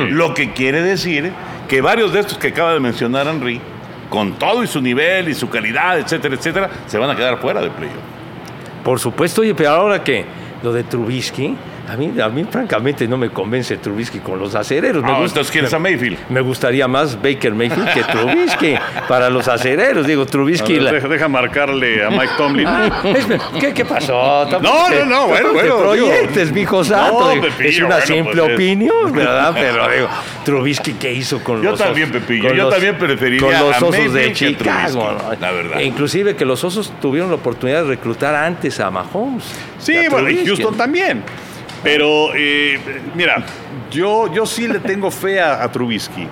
[0.09, 1.31] Lo que quiere decir
[1.67, 3.61] que varios de estos que acaba de mencionar Henry,
[4.09, 7.61] con todo y su nivel y su calidad, etcétera, etcétera, se van a quedar fuera
[7.61, 7.95] de playoff.
[8.83, 10.25] Por supuesto, oye, pero ahora que
[10.63, 11.55] lo de Trubisky,
[11.89, 15.03] A mí, a mí francamente no me convence Trubisky con los acereros.
[15.03, 16.17] Me, Ah, gusta- quieres a Mayfield.
[16.29, 18.75] me gustaría más Baker Mayfield que Trubisky
[19.07, 20.05] para los acereros.
[20.05, 20.73] Digo, Trubisky...
[20.73, 22.67] ver, la- deja, deja marcarle a Mike Tomlin.
[22.67, 23.27] Ah, es-
[23.59, 24.45] ¿Qué, qué pasó?
[24.61, 27.33] No, no, no, bueno, bueno, proyectes, mijo santo.
[27.35, 29.51] No, Pepillo, es una bueno, simple pues es- opinión, ¿verdad?
[29.55, 30.07] Pero digo,
[30.45, 32.21] Trubisky, ¿qué hizo con Yo los también, osos?
[32.21, 35.17] Pepillo, con yo los- también preferiría Con los osos de Mayfield Chicago.
[35.41, 35.79] La verdad.
[35.79, 39.43] E inclusive que los osos tuvieron la oportunidad de reclutar antes a Mahomes.
[39.79, 40.45] Sí, bueno, y.
[40.45, 41.23] Houston también.
[41.83, 42.79] Pero, eh,
[43.15, 43.43] mira,
[43.91, 46.27] yo, yo sí le tengo fe a, a Trubisky,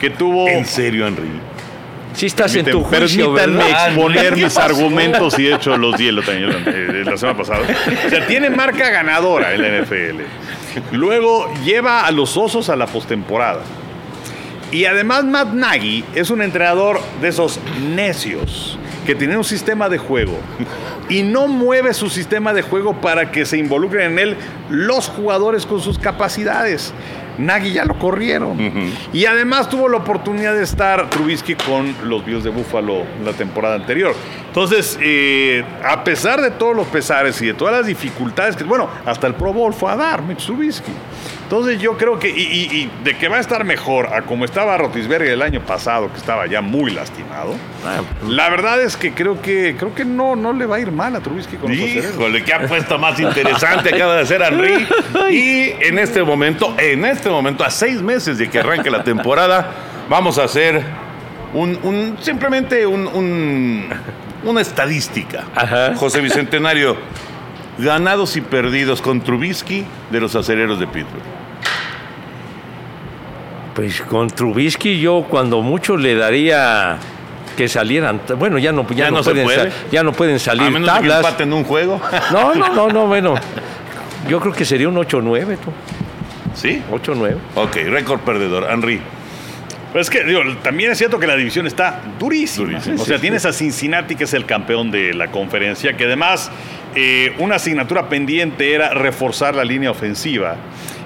[0.00, 0.48] que tuvo...
[0.48, 1.28] En serio, Henry.
[2.14, 3.86] Sí estás en tu Permítanme juicio, permítanme ¿verdad?
[3.88, 4.62] exponer ¿Qué mis pasó?
[4.62, 7.60] argumentos y de hecho los di también eh, la semana pasada.
[8.06, 10.20] O sea, tiene marca ganadora en la NFL.
[10.92, 13.62] Luego lleva a los osos a la postemporada.
[14.70, 17.60] Y además Matt Nagy es un entrenador de esos
[17.94, 20.38] necios que tiene un sistema de juego
[21.08, 24.36] y no mueve su sistema de juego para que se involucren en él
[24.70, 26.92] los jugadores con sus capacidades.
[27.38, 28.58] Nagy ya lo corrieron.
[29.12, 33.76] Y además tuvo la oportunidad de estar Trubisky con los Bills de Buffalo la temporada
[33.76, 34.14] anterior.
[34.48, 38.88] Entonces, eh, a pesar de todos los pesares y de todas las dificultades que, bueno,
[39.06, 40.92] hasta el Pro Bowl fue a dar Mitch Trubisky.
[41.52, 44.46] Entonces yo creo que, y, y- y de que va a estar mejor a como
[44.46, 49.12] estaba Rotisberger el año pasado, que estaba ya muy lastimado, Ah, la verdad es que
[49.12, 51.70] creo que creo que no, no le va a ir mal a Trubisky con.
[51.70, 54.86] Híjole, qué apuesta más interesante acaba de hacer Henry.
[55.30, 59.72] Y en este momento, en este momento, a seis meses de que arranque la temporada,
[60.08, 60.82] vamos a hacer
[61.52, 63.88] un, un- simplemente un- un-
[64.44, 65.44] una estadística.
[65.54, 65.94] Ajá.
[65.96, 66.96] José Bicentenario,
[67.76, 71.41] ganados y perdidos con Trubisky de los acereros de Pittsburgh.
[73.74, 76.98] Pues con Trubisky yo cuando mucho le daría
[77.56, 79.72] que salieran, bueno, ya no, ya Ya no, pueden, puede.
[79.90, 81.18] ya no pueden A salir menos de que tablas.
[81.18, 82.00] empaten un juego.
[82.32, 83.34] No, no, no, no, bueno.
[84.28, 85.72] Yo creo que sería un 8-9, tú.
[86.54, 86.82] ¿Sí?
[86.90, 87.34] 8-9.
[87.56, 88.68] Ok, récord perdedor.
[88.70, 89.00] Henry.
[89.92, 92.68] Pero es que, digo, también es cierto que la división está durísima.
[92.68, 96.50] Durísima, o sea, tienes a Cincinnati, que es el campeón de la conferencia, que además
[96.94, 100.56] eh, una asignatura pendiente era reforzar la línea ofensiva.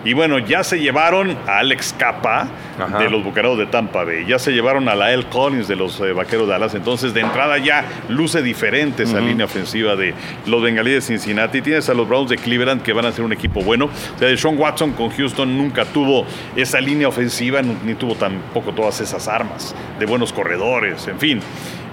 [0.06, 2.46] Y bueno, ya se llevaron a Alex Capa
[2.78, 2.98] Ajá.
[2.98, 5.98] de los Bucaneros de Tampa Bay, ya se llevaron a la El Collins de los
[5.98, 6.74] eh, Vaqueros de Dallas.
[6.76, 10.14] Entonces, de entrada ya luce diferente esa línea ofensiva de
[10.46, 11.60] los Bengalíes de Cincinnati.
[11.60, 13.86] Tienes a los Browns de Cleveland, que van a ser un equipo bueno.
[13.86, 19.00] O sea, Sean Watson con Houston nunca tuvo esa línea ofensiva, ni tuvo tampoco todas
[19.00, 21.40] esas armas de buenos corredores, en fin.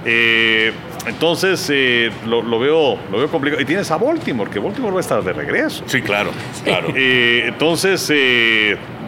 [0.06, 0.74] Eh,
[1.06, 3.62] entonces, eh, lo, lo veo, lo veo complicado.
[3.62, 5.84] Y tienes a Baltimore, que Baltimore va a estar de regreso.
[5.88, 6.32] Sí, claro,
[6.63, 6.89] claro.
[6.96, 8.08] Eh, entonces,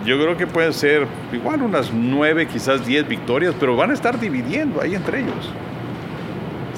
[0.06, 4.20] yo creo que pueden ser igual unas nueve, quizás diez victorias, pero van a estar
[4.20, 5.52] dividiendo ahí entre ellos.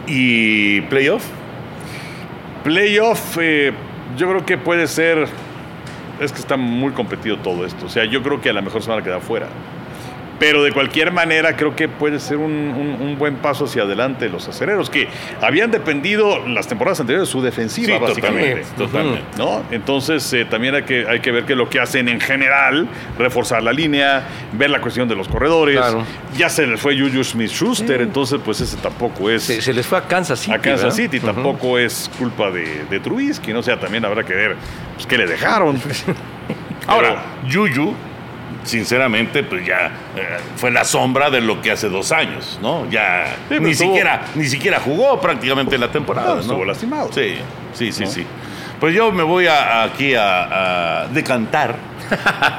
[0.06, 1.24] ¿Y playoff?
[2.64, 3.38] Playoff,
[4.18, 5.28] yo creo que puede ser.
[6.20, 7.86] Es que está muy competido todo esto.
[7.86, 9.48] O sea, yo creo que a lo mejor se van a quedar fuera.
[10.40, 14.30] Pero de cualquier manera, creo que puede ser un, un- un buen paso hacia adelante
[14.30, 15.08] los acereros, que
[15.42, 18.64] habían dependido las temporadas anteriores de su defensiva, Sí, básicamente.
[18.78, 19.38] totalmente, totalmente.
[19.38, 19.64] ¿no?
[19.72, 23.64] Entonces, eh, también hay que, hay que ver que lo que hacen en general, reforzar
[23.64, 25.78] la línea, ver la cuestión de los corredores.
[25.78, 26.04] Claro.
[26.36, 29.42] Ya se les fue Juju Smith-Schuster, entonces, pues ese tampoco es...
[29.44, 30.54] Se, se les fue a Kansas City.
[30.54, 30.96] a Kansas ¿verdad?
[30.96, 33.60] City tampoco es culpa de, de Trubisky, ¿no?
[33.60, 34.56] O sea, también habrá que ver
[34.94, 35.82] pues, qué le dejaron.
[36.88, 37.94] Ahora, Yuyu,
[38.64, 39.92] sinceramente, pues ya
[40.56, 42.90] fue la sombra de lo que hace dos años, ¿no?
[42.90, 46.30] Ya ni, estuvo- siquiera, ni siquiera jugó prácticamente la temporada.
[46.30, 46.42] No, ¿no?
[46.42, 47.10] estuvo lastimado.
[47.14, 47.36] Sí,
[47.74, 48.10] sí, sí, ¿No?
[48.10, 48.26] sí.
[48.80, 51.76] Pues yo me voy a- aquí a, a decantar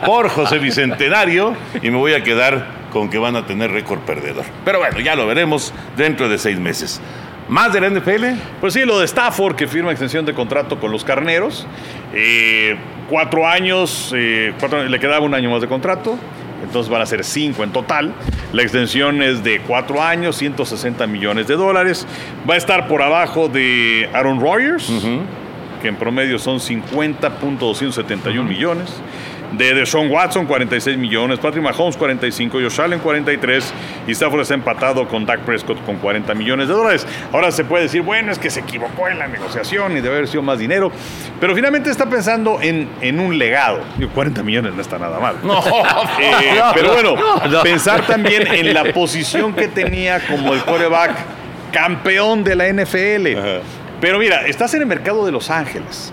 [0.05, 4.44] por José Bicentenario y me voy a quedar con que van a tener récord perdedor.
[4.64, 7.01] Pero bueno, ya lo veremos dentro de seis meses.
[7.49, 8.25] ¿Más de la NFL?
[8.61, 11.66] Pues sí, lo de Stafford, que firma extensión de contrato con los carneros.
[12.12, 12.77] Eh,
[13.09, 16.18] cuatro años, eh, cuatro- le quedaba un año más de contrato.
[16.62, 18.12] Entonces van a ser cinco en total.
[18.53, 22.07] La extensión es de cuatro años, 160 millones de dólares.
[22.49, 24.90] Va a estar por abajo de Aaron Rodgers,
[25.83, 28.90] que en promedio son 50.271 millones.
[29.53, 31.39] De Deshaun Watson, 46 millones.
[31.39, 32.59] Patrick Mahomes, 45.
[32.61, 33.73] Josh Allen, 43.
[34.07, 37.07] Y Stafford está empatado con Dak Prescott con 40 millones de dólares.
[37.33, 40.29] Ahora se puede decir, bueno, es que se equivocó en la negociación y debe haber
[40.29, 40.93] sido más dinero.
[41.41, 43.81] Pero finalmente está pensando en, en un legado.
[43.97, 45.37] Digo, 40 millones no está nada mal.
[46.21, 47.63] Eh, No, pero bueno, no, no.
[47.63, 51.13] pensar también en la posición que tenía como el quarterback
[51.73, 53.39] campeón de la NFL.
[54.01, 56.13] Pero mira, estás en el mercado de Los Ángeles.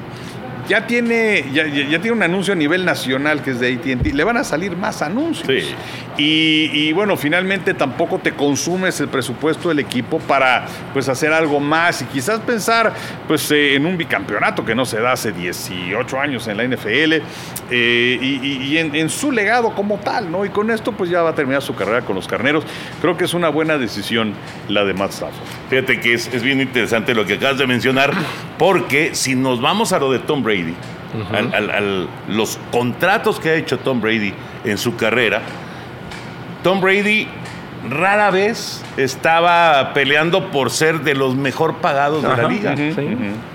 [0.68, 4.14] Ya tiene, ya, tiene un anuncio a nivel nacional que es de ATT.
[4.14, 5.48] Le van a salir más anuncios.
[5.48, 5.74] Sí.
[6.18, 11.60] Y, y, bueno, finalmente tampoco te consumes el presupuesto del equipo para pues hacer algo
[11.60, 12.94] más y quizás pensar
[13.28, 17.14] pues eh, en un bicampeonato que no se da hace 18 años en la NFL
[17.70, 20.46] eh, y, y- y en, en su legado como tal, ¿no?
[20.46, 22.64] Y con esto pues ya va a terminar su carrera con los carneros.
[23.02, 24.34] Creo que es una buena decisión
[24.70, 25.34] la de Matt Stafford.
[25.70, 28.14] Fíjate que es, es bien interesante lo que acabas de mencionar,
[28.58, 30.55] porque si nos vamos a lo de Tom Brady,
[31.34, 35.42] al- al- al- los contratos que ha hecho Tom Brady en su carrera,
[36.64, 37.28] Tom Brady
[37.90, 42.76] rara vez estaba peleando por ser de los mejor pagados de la liga.
[42.76, 42.92] sí.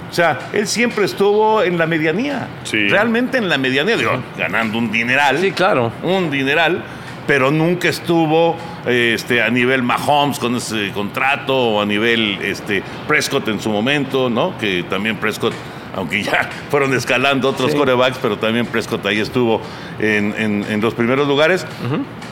[0.08, 2.48] O sea, él siempre estuvo en la medianía.
[2.64, 2.88] Sí.
[2.88, 5.38] Realmente en la medianía, digo, ganando un dineral.
[5.38, 5.92] Sí, claro.
[6.02, 6.82] Un dineral,
[7.28, 13.46] pero nunca estuvo este, a nivel Mahomes con ese contrato o a nivel este, Prescott
[13.48, 14.58] en su momento, ¿no?
[14.58, 15.52] Que también Prescott,
[15.96, 17.76] aunque ya fueron escalando otros Sí.
[17.78, 19.60] corebacks, pero también Prescott ahí estuvo
[19.98, 21.66] en, en- en los primeros lugares.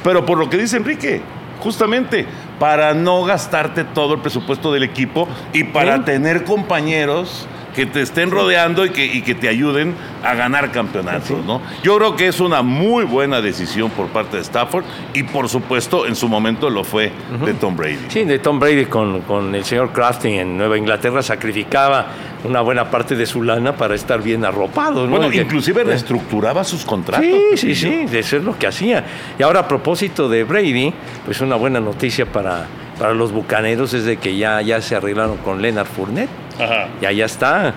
[0.04, 1.20] Pero por lo que dice Enrique,
[1.60, 2.26] justamente
[2.58, 6.02] para no gastarte todo el presupuesto del equipo y para Sí.
[6.04, 7.46] tener compañeros
[7.78, 11.62] que te estén rodeando y que, y que te ayuden a ganar campeonatos, ¿no?
[11.84, 16.04] Yo creo que es una muy buena decisión por parte de Stafford y por supuesto
[16.04, 17.12] en su momento lo fue
[17.44, 18.06] de Tom Brady.
[18.08, 22.06] Sí, de Tom Brady con, con el señor Crafting en Nueva Inglaterra sacrificaba
[22.42, 25.06] una buena parte de su lana para estar bien arropado.
[25.06, 25.16] ¿no?
[25.16, 27.28] Bueno, inclusive reestructuraba sus contratos.
[27.54, 29.04] Sí, sí, sí, de ser lo que hacía.
[29.38, 30.92] Y ahora a propósito de Brady,
[31.24, 32.66] pues una buena noticia para,
[32.98, 36.47] para los bucaneros es de que ya, ya se arreglaron con Leonard Fournette.
[36.58, 36.88] Ajá.
[37.00, 37.74] Ya ya está.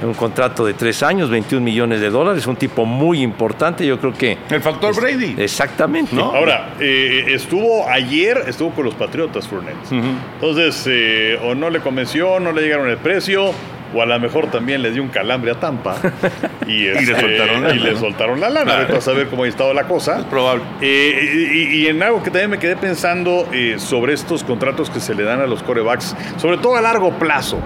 [0.00, 4.12] Un contrato de tres años, 21 millones de dólares, un tipo muy importante, yo creo
[4.12, 4.38] que...
[4.48, 5.34] El factor Brady.
[5.36, 6.14] Exactamente.
[6.14, 6.26] ¿No?
[6.36, 9.90] Ahora, eh, estuvo ayer, estuvo con los Patriotas Fournette.
[9.90, 13.52] Entonces, eh, o no le convenció, no le llegaron el precio,
[13.94, 15.96] o a lo mejor también le dio un calambre a Tampa.
[16.66, 18.00] y, le este, soltaron la y le lana.
[18.00, 18.76] soltaron la lana.
[18.76, 20.20] Vete a saber cómo ha estado la cosa.
[20.20, 20.62] Es probable.
[20.80, 25.00] Eh, y, y en algo que también me quedé pensando eh, sobre estos contratos que
[25.00, 27.58] se le dan a los corebacks, sobre todo a largo plazo.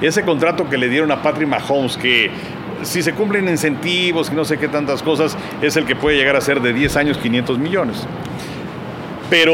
[0.00, 2.30] Ese contrato que le dieron a Patrick Mahomes, que
[2.82, 6.36] si se cumplen incentivos y no sé qué tantas cosas, es el que puede llegar
[6.36, 8.06] a ser de 10 años 500 millones.
[9.30, 9.52] Pero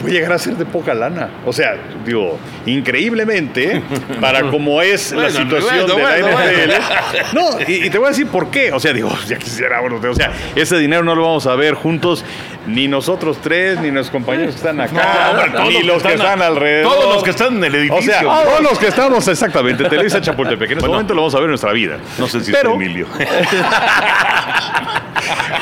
[0.00, 1.30] puede llegar a ser de poca lana.
[1.44, 3.82] O sea, digo, increíblemente,
[4.20, 7.34] para como es la situación bueno, de la NFL.
[7.34, 8.72] No, y, y te voy a decir por qué.
[8.72, 11.74] O sea, digo, ya quisiera, bueno, o sea, ese dinero no lo vamos a ver
[11.74, 12.24] juntos,
[12.66, 16.42] ni nosotros tres, ni nuestros compañeros que están acá, No, hombre, ni los que están,
[16.42, 16.92] alrededor.
[16.92, 17.98] Todos los que están en el edificio.
[17.98, 20.70] O sea, todos los que estamos exactamente en Televisa Chapultepec.
[20.70, 20.94] En este Bueno.
[20.94, 21.98] momento lo vamos a ver en nuestra vida.
[22.18, 23.06] no sé si Pero- es Emilio.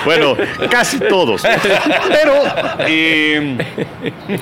[0.04, 0.36] Bueno,
[0.70, 1.42] casi todos.
[1.42, 2.34] Pero
[2.80, 3.58] eh,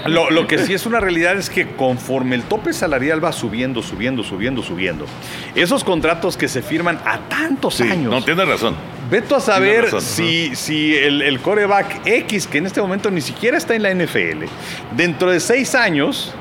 [0.07, 3.83] lo, lo que sí es una realidad es que conforme el tope salarial va subiendo,
[3.83, 5.07] subiendo, subiendo, subiendo,
[5.55, 8.77] esos contratos que se firman a tantos Sí, años, no tienes razón.
[9.11, 13.21] Vete a saber razón, si, si el, el coreback X, que en este momento ni
[13.21, 14.45] siquiera está en la NFL,
[14.97, 16.35] dentro de seis años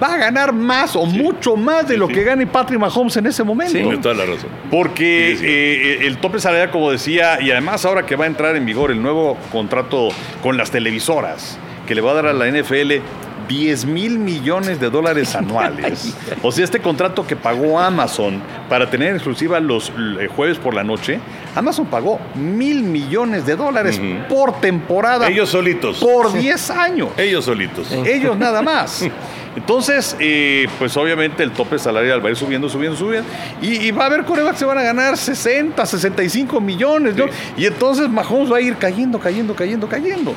[0.00, 2.14] va a ganar más o mucho más de lo sí.
[2.14, 3.90] que gane Patrick Mahomes en ese momento.
[3.90, 3.98] Sí.
[4.00, 4.50] Toda la razón.
[4.70, 8.64] Porque eh, el tope salarial, como decía, y además ahora que va a entrar en
[8.64, 10.08] vigor el nuevo contrato
[10.42, 13.00] con las televisoras, que le va a dar a la NFL
[13.48, 16.14] 10 mil millones de dólares anuales.
[16.42, 20.84] o sea, este contrato que pagó Amazon para tener exclusiva los eh, jueves por la
[20.84, 21.18] noche,
[21.54, 25.28] Amazon pagó mil millones de dólares por temporada.
[25.28, 25.98] Ellos solitos.
[25.98, 27.08] Por 10 años.
[27.16, 27.90] Ellos solitos.
[27.90, 29.04] Ellos nada más.
[29.56, 33.28] Entonces, eh, pues obviamente el tope salarial va a ir subiendo, subiendo, subiendo.
[33.60, 37.24] Y, y va a haber corebacks que se van a ganar 60, 65 millones, ¿no?
[37.24, 37.32] Sí.
[37.56, 40.34] Y entonces Mahomes va a ir cayendo, cayendo, cayendo, cayendo.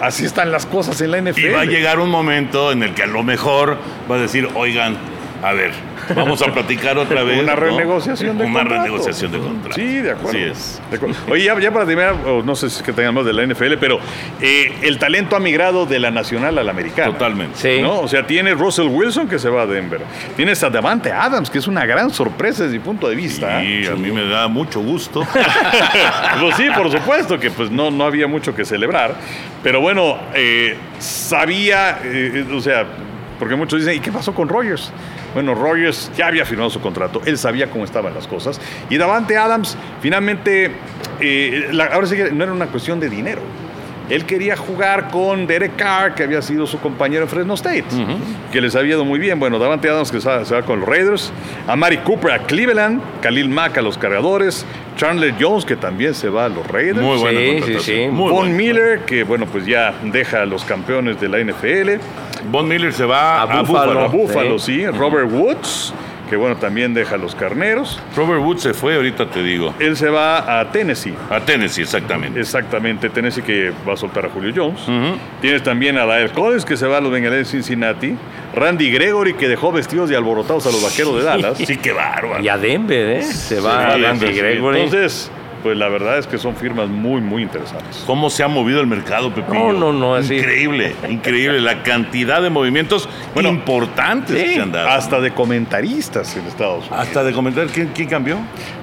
[0.00, 1.40] Así están las cosas en la NFL.
[1.40, 3.78] Y va a llegar un momento en el que a lo mejor
[4.10, 4.96] va a decir, oigan,
[5.44, 5.72] a ver,
[6.16, 7.42] vamos a platicar otra vez.
[7.42, 7.60] Una ¿no?
[7.60, 8.82] renegociación de Una contrato.
[8.82, 9.74] renegociación de contrato.
[9.74, 10.30] Sí, de acuerdo.
[10.30, 10.82] Así es.
[10.90, 11.16] De acuerdo.
[11.30, 13.74] Oye, ya, ya para terminar, no sé si es que tengan más de la NFL,
[13.78, 14.00] pero
[14.40, 17.12] eh, el talento ha migrado de la nacional a la americana.
[17.12, 17.58] Totalmente.
[17.58, 17.82] Sí.
[17.82, 18.00] ¿no?
[18.00, 20.00] O sea, tiene Russell Wilson que se va a Denver.
[20.34, 23.62] Tienes a Davante Adams, que es una gran sorpresa desde mi punto de vista.
[23.62, 25.26] Y a mí me da mucho gusto.
[26.40, 29.14] pues sí, por supuesto que pues no, no había mucho que celebrar.
[29.62, 32.86] Pero bueno, eh, sabía, eh, o sea,
[33.38, 34.90] porque muchos dicen, ¿y qué pasó con Rogers?
[35.34, 38.60] Bueno, Rogers ya había firmado su contrato, él sabía cómo estaban las cosas.
[38.90, 40.70] Y Davante Adams, finalmente,
[41.20, 43.42] eh, la- ahora sí que no era una cuestión de dinero.
[44.10, 47.84] Él quería jugar con Derek Carr, que había sido su compañero en Fresno State,
[48.52, 49.40] que les había ido muy bien.
[49.40, 51.32] Bueno, Davante Adams que se va, con los Raiders,
[51.66, 54.66] a Mari Cooper a Cleveland, Khalil Mack a los Cargadores,
[54.96, 57.00] Chandler Jones que también se va a los Raiders.
[57.00, 57.96] Muy buena Sí, sí, contratación.
[57.96, 58.06] sí.
[58.10, 58.54] Muy Von.
[58.54, 61.98] Miller, que bueno, pues ya deja a los campeones de la NFL.
[62.50, 63.58] Von Miller se va A a.
[63.58, 64.80] A Buffalo, sí.
[64.80, 64.86] sí.
[64.86, 65.92] Robert Woods,
[66.28, 68.00] que bueno, también deja los carneros.
[68.16, 69.74] Robert Woods se fue, ahorita te digo.
[69.78, 71.14] Él se va a Tennessee.
[71.30, 72.40] A Tennessee, exactamente.
[72.40, 74.80] Exactamente, Tennessee que va a soltar a Julio Jones.
[75.40, 78.16] Tienes también a Lyle Collins que se va a los Bengals de Cincinnati.
[78.54, 81.58] Randy Gregory que dejó vestidos y alborotados a los vaqueros de Dallas.
[81.58, 82.42] Sí, qué bárbaro.
[82.42, 83.22] Y a Denver, ¿eh?
[83.22, 84.80] Se va Sí, Randy Gregory.
[84.80, 85.30] Entonces,
[85.64, 88.04] pues la verdad es que son firmas muy, muy interesantes.
[88.06, 89.72] ¿Cómo se ha movido el mercado, Pepillo?
[89.72, 90.36] No, no, no, así.
[90.36, 91.60] Increíble, increíble.
[91.60, 94.90] La cantidad de movimientos Bueno, importantes que se han dado.
[94.90, 96.98] Hasta de comentaristas en Estados Unidos.
[97.00, 98.36] Hasta de comentar quién, quién cambió.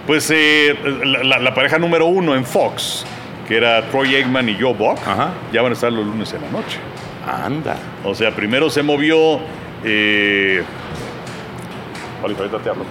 [0.08, 0.76] Pues eh,
[1.06, 3.06] la, la- la pareja número uno en Fox,
[3.48, 5.30] que era Troy Aikman y Joe Buck, Ajá.
[5.54, 6.80] ya van a estar los lunes en la noche.
[7.46, 7.78] Anda.
[8.04, 9.40] O sea, primero se movió.
[9.86, 10.64] Eh,
[12.24, 12.86] ahorita te hablo.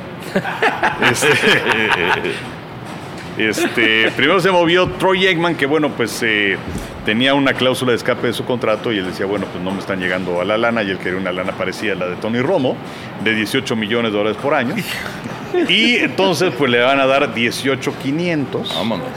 [1.11, 1.26] Este,
[3.45, 6.57] este, primero se movió Troy Aikman, que bueno, pues eh,
[7.05, 9.78] tenía una cláusula de escape de su contrato y él decía, bueno, pues no me
[9.78, 12.41] están llegando a la lana y él quería una lana parecida a la de Tony
[12.41, 12.76] Romo,
[13.22, 14.74] de 18 millones de dólares por año.
[15.68, 18.74] Y entonces pues le van a dar 18,500.
[18.74, 19.09] Vámonos.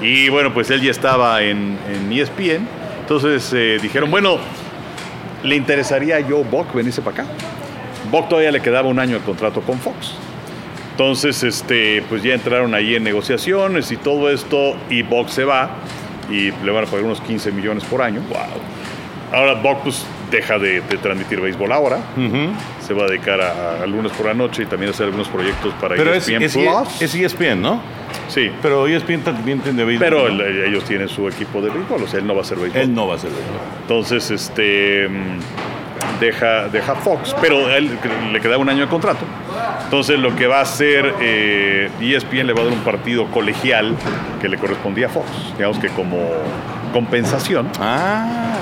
[0.00, 2.66] Y bueno, pues él ya estaba en, en E ESPN.
[3.00, 4.38] Entonces eh, dijeron, bueno,
[5.42, 7.32] ¿le interesaría a Joe Buck venirse para acá?
[8.10, 10.14] Buck todavía le quedaba un año de contrato con Fox.
[10.96, 15.68] Entonces, este, pues ya entraron ahí en negociaciones y todo esto, y Buck se va
[16.30, 18.22] y le van a pagar unos 15 millones por año.
[19.30, 21.98] Ahora Buck pues deja de, de transmitir béisbol ahora.
[22.80, 25.28] Se va a dedicar a, a lunes por la noche y también a hacer algunos
[25.28, 27.02] proyectos para E Pero es, ESPN es, Plus.
[27.02, 27.80] es ESPN, ¿no?
[28.28, 30.04] sí, Pero E ESPN también tiene béisbol.
[30.08, 30.42] pero ¿no?
[30.42, 32.80] el- ellos tienen su equipo de béisbol, o sea, él no va a hacer béisbol.
[32.80, 33.56] Él no va a ser béisbol.
[33.82, 35.38] Entonces, este mm,
[36.20, 37.98] deja, deja Fox, pero él
[38.32, 39.24] le queda un año de contrato.
[39.84, 43.94] Entonces, lo que va a hacer eh, ESPN le va a dar un partido colegial
[44.40, 46.28] que le correspondía a Fox, digamos que como
[46.92, 47.68] compensación.
[47.80, 48.56] Ah.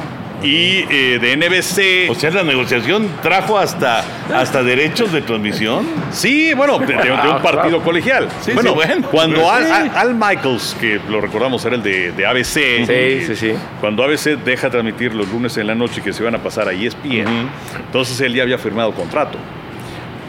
[0.45, 2.11] Y eh, de NBC.
[2.11, 5.87] O sea, la negociación trajo hasta, hasta derechos de transmisión.
[6.13, 8.29] Sí, bueno, de, de- de un partido colegial.
[8.43, 9.09] Sí, bueno, sí, bueno.
[9.11, 9.71] cuando Al, Sí.
[9.73, 13.53] Al- Al Michaels, que lo recordamos era el de, de ABC, Sí, sí, sí.
[13.81, 16.73] cuando ABC deja transmitir los lunes en la noche que se van a pasar a
[16.73, 17.49] ESPN,
[17.87, 19.39] entonces él ya había firmado contrato.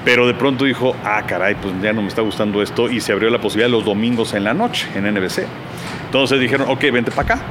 [0.05, 3.11] Pero de pronto dijo, ah, caray, pues ya no me está gustando esto, y se
[3.11, 5.45] abrió la posibilidad los domingos en la noche en NBC.
[6.05, 7.43] Entonces dijeron, ok, vente para acá.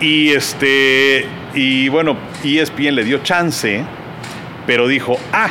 [0.00, 1.26] Y este,
[1.58, 3.84] y bueno, ESPN le dio chance,
[4.66, 5.50] pero dijo, ah,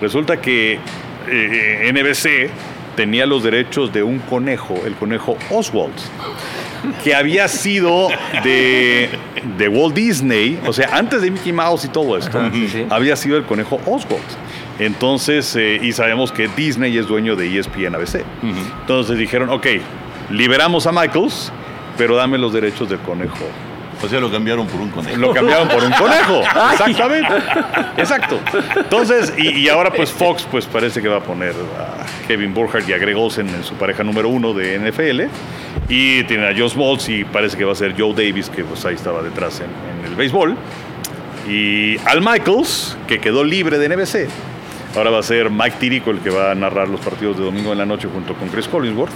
[0.00, 0.78] resulta que
[1.28, 2.50] eh, NBC
[2.96, 5.94] tenía los derechos de un conejo, el conejo Oswald,
[7.02, 8.08] que había sido
[8.44, 9.08] de,
[9.56, 12.86] de Walt Disney, o sea, antes de Mickey Mouse y todo esto, Ajá, sí, sí.
[12.90, 14.22] había sido el conejo Oswald.
[14.78, 18.22] Entonces, eh, y sabemos que Disney es dueño de ESPN ABC.
[18.82, 19.66] Entonces dijeron, ok,
[20.30, 21.52] liberamos a Michaels,
[21.96, 23.44] pero dame los derechos del conejo
[24.02, 25.16] O sea, lo cambiaron por un conejo.
[25.16, 26.42] lo cambiaron por un conejo.
[26.72, 27.34] Exactamente.
[27.96, 28.38] Exacto.
[28.76, 32.88] Entonces, y, y ahora pues Fox pues parece que va a poner a Kevin Burkhardt
[32.88, 35.22] y a Greg Olsen en su pareja número uno de NFL.
[35.88, 38.84] Y tiene a Joe Smalls y parece que va a ser Joe Davis, que pues
[38.84, 39.66] ahí estaba detrás en,
[40.00, 40.56] en el béisbol.
[41.48, 44.28] Y Al Michaels, que quedó libre de NBC.
[44.98, 47.70] Ahora va a ser Mike Tirico el que va a narrar los partidos de domingo
[47.72, 49.12] en la noche junto con Chris Collinsworth.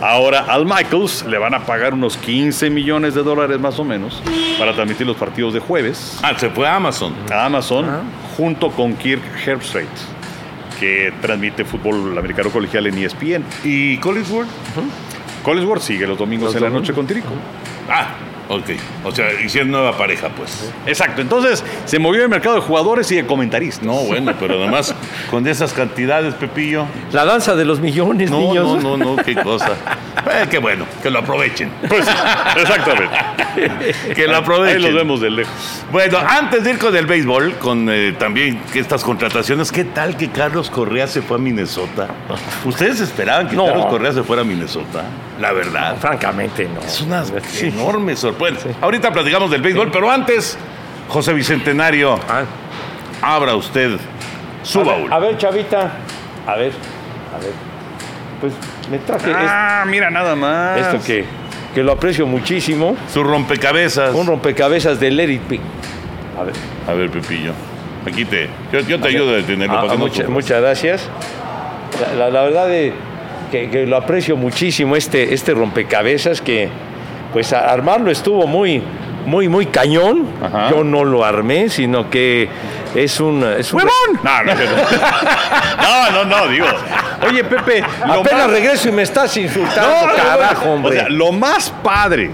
[0.00, 4.22] Ahora al Michaels le van a pagar unos 15 millones de dólares más o menos
[4.58, 7.12] para transmitir los partidos de jueves Ah, se fue a Amazon.
[7.32, 7.86] a Amazon
[8.36, 9.88] junto con Kirk Herbstreit,
[10.78, 13.44] que transmite fútbol americano colegial en ESPN.
[13.64, 14.48] ¿Y Collinsworth?
[15.42, 17.28] Collinsworth sigue los domingos Los en la noche con Tirico.
[17.90, 18.08] Ah,
[18.54, 18.70] ok.
[19.04, 20.70] O sea, hicieron nueva pareja, pues.
[20.86, 23.84] Exacto, entonces se movió el mercado de jugadores y de comentaristas.
[23.84, 24.94] No, bueno, pero además,
[25.30, 26.86] con esas cantidades, Pepillo.
[27.12, 28.82] La danza de los millones, No, niños.
[28.82, 29.72] no, no, no, qué cosa.
[30.30, 31.70] Eh, qué bueno, que lo aprovechen.
[31.88, 32.06] Pues,
[32.56, 33.14] exactamente.
[34.16, 34.82] Que lo Ahí aprovechen.
[34.82, 35.84] los vemos de lejos.
[35.92, 40.28] Bueno, antes de ir con el béisbol, con eh, también estas contrataciones, ¿qué tal que
[40.30, 42.08] Carlos Correa se fue a Minnesota?
[42.64, 43.66] ¿Ustedes esperaban que No.
[43.66, 45.04] Carlos Correa se fuera a Minnesota?
[45.40, 45.96] La verdad.
[46.00, 46.80] Francamente, no.
[46.80, 47.66] Es una Sí.
[47.66, 48.43] enorme sorpresa.
[48.80, 50.58] Ahorita platicamos del béisbol, pero antes,
[51.08, 52.44] José Bicentenario, Ah,
[53.22, 53.98] abra usted
[54.62, 55.12] su a ver, baúl.
[55.12, 55.92] a ver, chavita.
[56.46, 56.72] A ver,
[57.34, 57.52] a ver.
[58.40, 58.52] Pues
[58.90, 60.78] me traje Ah, mira nada más.
[60.78, 61.24] es- esto que,
[61.74, 62.96] que lo aprecio muchísimo.
[63.12, 64.14] Su rompecabezas.
[64.14, 65.60] Un rompecabezas de It Be.
[66.38, 66.54] A ver.
[66.88, 67.52] A ver, Pepillo.
[68.06, 68.48] Aquí te.
[68.72, 69.78] Yo, yo te ayudo a detenerlo.
[69.90, 71.08] Ah, mucha- muchas gracias.
[72.00, 72.92] La, la- la verdad de
[73.50, 76.68] que, que lo aprecio muchísimo este, este rompecabezas que
[77.34, 78.82] pues a- armarlo estuvo muy
[79.26, 80.26] muy muy cañón.
[80.42, 80.70] Ajá.
[80.70, 82.48] Yo no lo armé, sino que
[82.94, 83.82] es un es un
[84.22, 84.54] No, no,
[85.82, 86.66] no, no, no, digo.
[87.26, 90.90] Oye, Pepe, lo Apenas más- regreso y me estás insultando, No, carajo, hombre.
[90.90, 92.30] O sea, lo más padre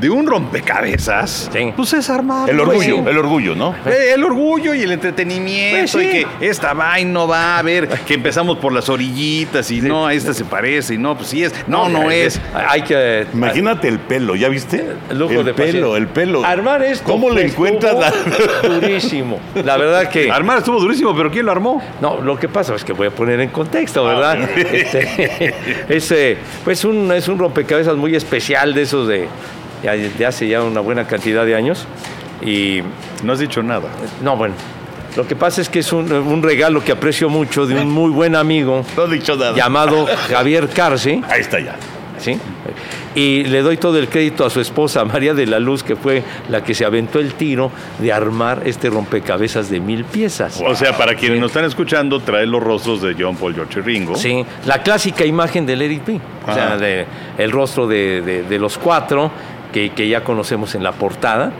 [0.00, 1.72] de un rompecabezas, Sí.
[1.76, 2.48] pues es armado.
[2.48, 3.74] El orgullo, el orgullo, ¿no?
[3.86, 6.08] Eh, El orgullo y el entretenimiento Pues sí.
[6.20, 10.08] y que esta vaina no va a ver, que empezamos por las orillitas y no,
[10.10, 12.40] esta se parece y no, pues sí es, no, no es.
[12.54, 13.26] Hay que.
[13.32, 14.84] Imagínate el pelo, ¿ya viste?
[15.10, 15.96] El lujo el de pelo, paciencia.
[15.96, 16.44] el pelo.
[16.44, 17.04] Armar esto.
[17.04, 18.74] ¿Cómo le pues, encuentras estuvo la...
[18.80, 19.40] Durísimo.
[19.64, 20.30] La verdad que.
[20.30, 21.82] Armar estuvo durísimo, pero ¿quién lo armó?
[22.00, 24.50] No, lo que pasa es que voy a poner en contexto, Ah, ¿verdad?
[24.58, 25.54] Este,
[25.88, 29.28] es, eh, pues un, es un rompecabezas muy especial de esos de,
[29.82, 31.86] de hace ya una buena cantidad de años.
[32.42, 32.82] Y
[33.22, 33.88] No has dicho nada.
[34.22, 34.54] no, bueno,
[35.16, 38.10] lo que pasa es que es un, un regalo que aprecio mucho de un muy
[38.10, 39.54] buen amigo No he dicho nada.
[39.56, 41.22] llamado Javier Carce.
[41.30, 41.76] Ahí está ya.
[42.18, 42.38] ¿sí?
[43.14, 46.22] Y le doy todo el crédito a su esposa, María de la Luz, que fue
[46.50, 50.62] la que se aventó el tiro de armar este rompecabezas de mil piezas.
[50.66, 54.16] O sea, para quienes nos están escuchando, trae los rostros de John Paul, George Ringo.
[54.16, 56.20] Sí, la clásica imagen del Eric B.
[56.46, 57.06] O sea, de,
[57.38, 59.30] el rostro de, de- de los cuatro
[59.94, 61.52] que, ya conocemos en la portada.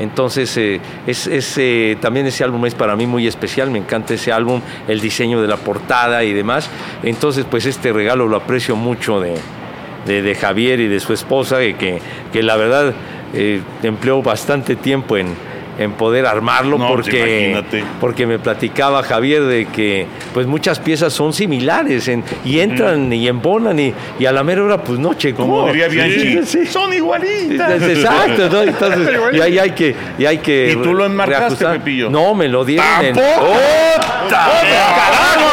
[0.00, 1.26] Entonces, eh, es,
[1.58, 5.40] eh, también ese álbum es para mí muy especial, me encanta ese álbum, el diseño
[5.40, 6.68] de la portada y demás.
[7.02, 12.56] Entonces, pues este regalo lo aprecio mucho de, Javier y de su esposa, que la
[12.56, 12.94] verdad
[13.34, 15.34] eh, empleó bastante tiempo en,
[15.78, 17.62] en poder armarlo No, pues, porque,
[18.00, 23.28] porque me platicaba Javier de que pues muchas piezas son similares en- y entran y
[23.28, 25.42] embonan y, y a la mera hora pues no checó.
[25.42, 26.66] Como diría Bianchi, Sí, sí.
[26.66, 27.82] son igualitas.
[27.82, 28.62] Exacto, ¿no?
[28.62, 31.64] Entonces, y ahí hay que, y hay que ¿Y tú lo enmarcaste.
[31.66, 32.10] Pepillo?
[32.10, 33.14] No, me lo dieron en.
[33.14, 33.52] ¡Tampoco!
[34.28, 35.52] ¡Carajo!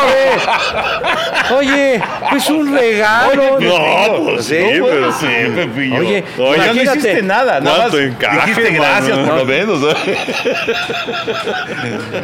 [1.58, 3.60] Oye, pues un regalo.
[3.60, 4.56] No, pues sí.
[5.56, 5.96] Pepillo.
[5.98, 7.60] Oye, no hiciste nada.
[7.60, 9.82] Nada más ¿Cuánto encaje, dijiste gracias por lo menos.
[9.84, 10.18] ¿eh?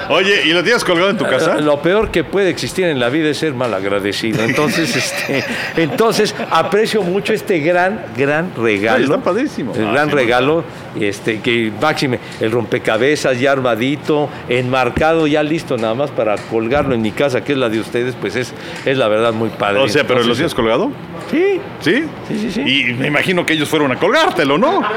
[0.10, 1.56] Oye, ¿y lo tienes colgado en tu casa?
[1.58, 4.44] Lo peor que puede existir en la vida es ser malagradecido.
[4.44, 5.44] Entonces, este,
[5.78, 8.98] entonces aprecio mucho este gran, gran regalo.
[8.98, 9.74] Ay, está padrísimo.
[9.76, 10.64] El Ah, gran sí, regalo,
[11.00, 17.02] este, que máxime, el rompecabezas ya armadito, enmarcado, ya listo nada más para colgarlo en
[17.02, 18.54] mi casa, que es la de ustedes, pues es,
[18.86, 19.80] es la verdad muy padre.
[19.80, 20.92] O sea, ¿pero lo Entonces, tienes colgado?
[21.32, 22.04] Sí, ¿Sí?
[22.28, 22.62] Sí, sí, sí.
[22.62, 24.82] Y me imagino que ellos fueron a colgártelo, ¿no?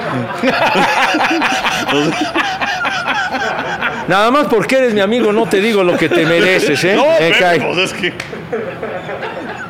[4.08, 6.94] nada más porque eres mi amigo, no te digo lo que te mereces, ¿eh?
[6.94, 7.60] No, pero, cae.
[7.60, 8.12] pues es que...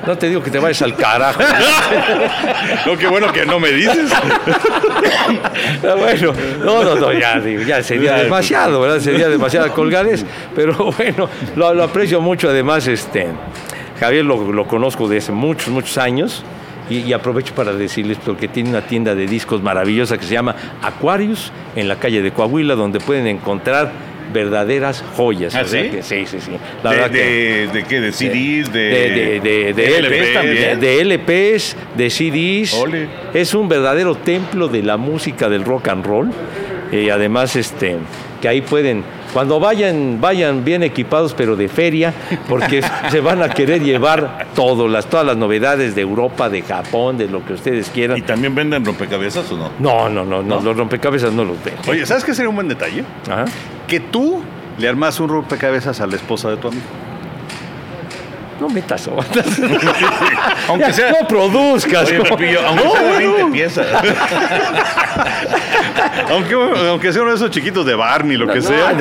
[0.07, 1.41] No te digo que te vayas al carajo.
[2.87, 4.11] No, qué bueno que no me dices.
[4.11, 6.33] Ah, Bueno,
[6.65, 9.01] no, no, no, ya, ya sería demasiado, ¿verdad?
[9.01, 12.49] Sería demasiada colgadez, pero bueno, lo, lo aprecio mucho.
[12.49, 13.27] Además, este,
[14.01, 16.43] Javier lo, lo conozco desde muchos, muchos años
[16.91, 20.55] y, y aprovecho para decirles porque tiene una tienda de discos maravillosa que se llama
[20.83, 23.91] Aquarius en la calle de Coahuila, donde pueden encontrar
[24.33, 25.55] verdaderas joyas.
[25.55, 25.89] ¿Ah, sí?
[25.91, 26.53] que sí, sí, sí.
[26.83, 28.01] La ¿De, verdad que- de, qué?
[28.01, 28.73] ¿De CDs?
[28.73, 30.81] De, de, de, LPs LPs, también.
[30.81, 32.75] de LPs, de CDs.
[32.75, 33.09] Ole.
[33.33, 36.31] Es un verdadero templo de la música del rock and roll.
[36.93, 37.97] Y además, este,
[38.41, 42.13] que ahí pueden, cuando vayan, vayan bien equipados, pero de feria,
[42.49, 47.19] porque se van a querer llevar todo, las, todas las novedades de Europa, de Japón,
[47.19, 48.23] de lo que ustedes ¿Y quieran.
[48.23, 49.71] también venden rompecabezas o no?
[49.79, 51.75] No, no, no, no, los rompecabezas no los ven.
[51.89, 53.05] Oye, ¿sabes qué sería un buen detalle?
[53.31, 53.45] Ajá.
[53.87, 54.43] Que tú
[54.79, 56.85] le armas un rompecabezas a la esposa de tu amigo.
[58.61, 59.29] No metas ondas.
[60.69, 62.09] Aunque sea- No produzcas.
[62.09, 63.53] Oye, Pepillo, aunque No, sea de 20 no.
[63.53, 63.87] piezas.
[66.31, 68.97] Aunque, aunque sea uno de esos chiquitos de Barney, lo que sea.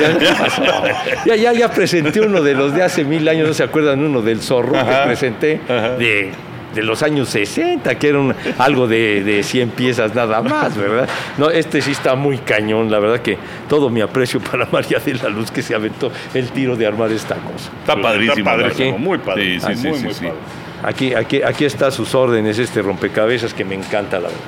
[1.26, 4.02] ya, ya, ya, presenté uno de los de hace mil años, ¿no se acuerdan?
[4.04, 5.60] Uno del zorro Ajá, que presenté
[5.98, 6.30] de,
[6.78, 11.08] de los años 60, que era un- algo de, de 100 piezas nada más, ¿verdad?
[11.36, 13.36] No, este sí está muy cañón, la verdad que
[13.68, 17.10] todo mi aprecio para María de la Luz que se aventó el tiro de armar
[17.12, 17.70] esta cosa.
[17.80, 18.50] Está padrísimo.
[18.50, 19.44] Está padrísimo, muy padre.
[19.44, 20.24] Sí, sí, Ah, sí, muy, sí, muy sí.
[20.26, 20.38] padre.
[20.84, 24.40] Aquí, aquí, aquí está a sus órdenes este rompecabezas que me encanta, la verdad.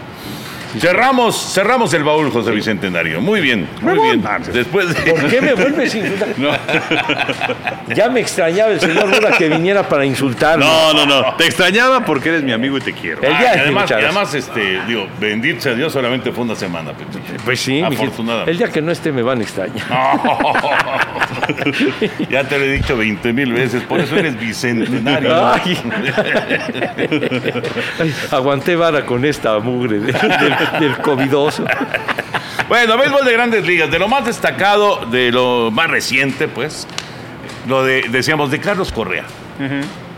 [0.78, 3.20] Cerramos, cerramos el baúl, José Bicentenario.
[3.20, 4.24] Muy bien, muy bien.
[4.52, 5.10] Después de...
[5.10, 6.28] ¿Por qué me vuelves a insultar?
[7.94, 10.64] Ya me extrañaba el señor Luna que viniera para insultarme.
[10.64, 11.34] No, no, no.
[11.34, 13.20] Te extrañaba porque eres mi amigo y te quiero.
[13.22, 14.04] El Ah, día- y además, muchas y gracias.
[14.04, 17.20] además, este, digo, bendito sea Dios, solamente fue una semana, Pepillo.
[17.44, 17.82] Pues sí.
[17.82, 18.50] Afortunadamente.
[18.52, 19.84] el día que no esté me van a extrañar.
[22.30, 25.46] ya te lo he dicho 20 mil veces, por eso eres bicentenario.
[25.46, 25.78] Ay.
[27.98, 31.64] Ay, aguanté vara con esta mugre de- del, del covidoso.
[32.68, 36.86] Bueno, béisbol de grandes ligas, de lo más destacado, de lo más reciente, pues,
[37.68, 39.24] lo de, decíamos, de Carlos Correa.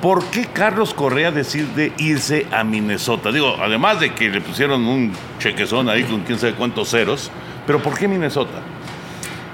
[0.00, 3.30] ¿Por qué Carlos Correa decide irse a Minnesota?
[3.32, 7.30] Digo, además de que le pusieron un chequezón ahí con quién sabe cuántos ceros,
[7.66, 8.58] pero ¿por qué Minnesota?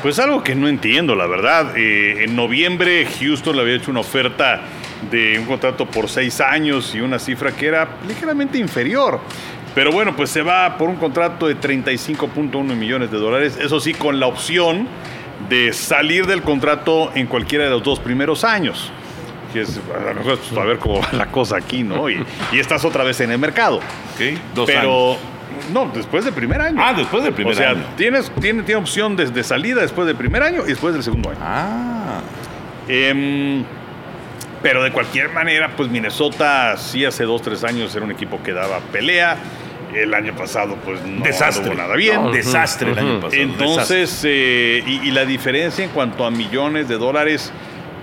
[0.02, 1.76] Pues algo que no entiendo, la verdad.
[1.76, 4.60] Eh, en noviembre Houston le había hecho una oferta
[5.10, 9.20] de un contrato por seis años y una cifra que era ligeramente inferior.
[9.74, 13.58] Pero bueno, pues se va por un contrato de 35.1 millones de dólares.
[13.60, 14.88] Eso sí, con la opción
[15.48, 18.90] de salir del contrato en cualquiera de los dos primeros años.
[19.52, 22.10] Que es, a lo mejor pues, a ver cómo va la cosa aquí, ¿no?
[22.10, 23.80] Y, y estás otra vez en el mercado.
[24.54, 25.18] Dos Pero, años.
[25.72, 26.80] No, después del primer año.
[26.82, 27.84] Ah, después del primer o sea, año.
[27.96, 31.30] Tienes, tiene, tiene opción de, de salida después del primer año y después del segundo
[31.30, 31.38] año.
[31.42, 32.20] Ah,
[32.88, 33.64] Em,
[34.62, 38.52] pero de cualquier manera, pues Minnesota sí hace dos, tres años era un equipo que
[38.52, 39.36] daba pelea.
[39.94, 41.74] El año pasado, pues no desastre.
[41.74, 42.22] nada bien.
[42.22, 43.40] No, Desastre el año pasado.
[43.42, 47.50] Entonces, eh, y, y la diferencia en cuanto a millones de dólares,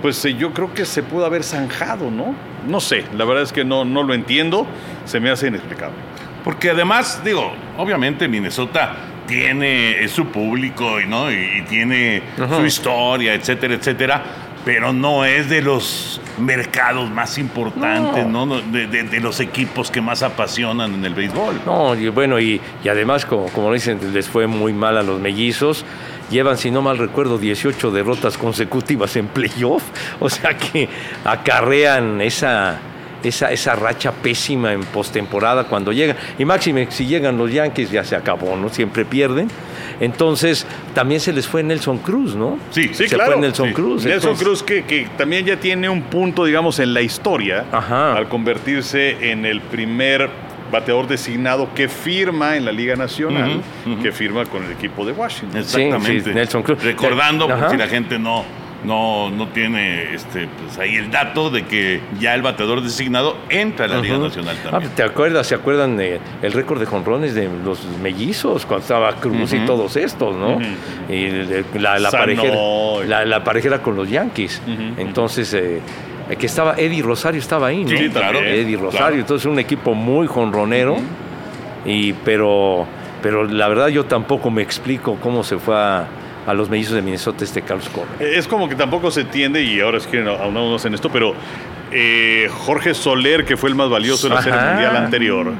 [0.02, 2.36] pues eh, yo creo que se pudo haber zanjado, ¿no?
[2.68, 4.66] No sé, la verdad es que no, no lo entiendo,
[5.06, 5.98] se me hace inexplicable.
[6.46, 8.96] Porque además, digo, obviamente Minnesota
[9.28, 11.30] tiene su público y, ¿no?
[11.32, 12.22] y, y tiene
[12.56, 14.24] su historia, etcétera, etcétera,
[14.64, 18.46] pero no es de los mercados más importantes, ¿no?
[18.46, 21.62] No, De, de- de los equipos que más apasionan en el béisbol.
[21.66, 25.20] No, y bueno, y, y además, como, como dicen, les fue muy mal a los
[25.20, 25.84] mellizos.
[26.32, 29.84] Llevan, si no mal recuerdo, 18 derrotas consecutivas en playoff.
[30.20, 30.90] O sea que
[31.24, 32.80] acarrean esa,
[33.28, 36.16] esa, esa racha pésima en postemporada cuando llegan.
[36.40, 38.70] Y máxime, si llegan los Yankees ya se acabó, ¿no?
[38.70, 39.48] Siempre pierden.
[40.00, 42.60] Entonces, también se les fue Nelson Cruz, ¿no?
[42.72, 43.34] Sí, Sí, Se claro.
[43.34, 43.74] fue Nelson Sí.
[43.74, 44.04] Cruz.
[44.06, 48.16] Nelson entonces- Cruz que, que también ya tiene un punto, digamos, en la historia Ajá.
[48.16, 50.30] al convertirse en el primer
[50.72, 53.62] bateador designado que firma en la Liga Nacional,
[54.02, 55.60] que firma con el equipo de Washington.
[55.62, 56.24] Exactamente.
[56.24, 56.84] sí, Nelson Cruz.
[56.84, 58.44] Recordando, por si la gente no,
[58.86, 63.86] no, no tiene este, pues ahí el dato de que ya el bateador designado entra
[63.86, 64.26] a la Liga Ujú.
[64.26, 64.92] Nacional Ah, también.
[64.96, 65.48] ¿Te acuerdas?
[65.48, 69.96] ¿Se acuerdan de el récord de jonrones de los mellizos cuando estaba Cruz y todos
[69.98, 70.60] estos, ¿no?
[71.10, 71.30] Y
[71.80, 72.56] la, la, parejera,
[73.08, 74.62] la, la parejera con los Yankees.
[74.98, 75.82] Entonces, eh,
[76.40, 77.90] que estaba Eddie Rosario estaba ahí, ¿no?
[77.98, 78.40] Sí, claro.
[78.40, 78.98] Eddie Rosario.
[78.98, 79.16] Claro.
[79.16, 80.98] Entonces, un equipo muy jonronero.
[81.86, 82.86] y, pero,
[83.22, 86.08] pero la verdad, yo tampoco me explico cómo se fue a,
[86.46, 88.38] a los mellizos de Minnesota este Carlos Correa.
[88.38, 91.34] Es como que tampoco se entiende, y ahora es que aunamos en esto, pero
[91.92, 94.72] eh, Jorge Soler, que fue el más valioso de la Serie Ajá.
[94.72, 95.54] Mundial anterior,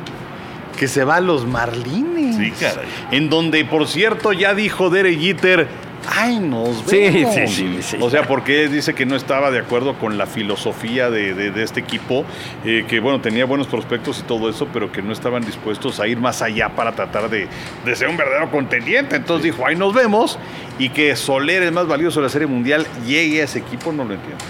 [0.78, 2.36] que se va a los Marlines.
[2.36, 2.86] Sí, caray.
[3.12, 5.68] En donde, por cierto, ya dijo Derek Jeter,
[6.10, 7.34] ¡ay, nos vemos!
[7.52, 7.98] sí, sí, sí.
[8.02, 11.64] O sea, porque dice que no estaba de acuerdo con la filosofía de, de- de
[11.64, 12.26] este equipo,
[12.66, 16.08] eh, que bueno, tenía buenos prospectos y todo eso, pero que no estaban dispuestos a
[16.08, 17.48] ir más allá para tratar de,
[17.86, 19.16] de ser un verdadero contendiente.
[19.16, 20.38] Entonces dijo, ¡ay, nos vemos!
[20.80, 24.04] Y que Soler, el más valioso de la Serie Mundial, llegue a ese equipo, no
[24.04, 24.44] lo entiendo.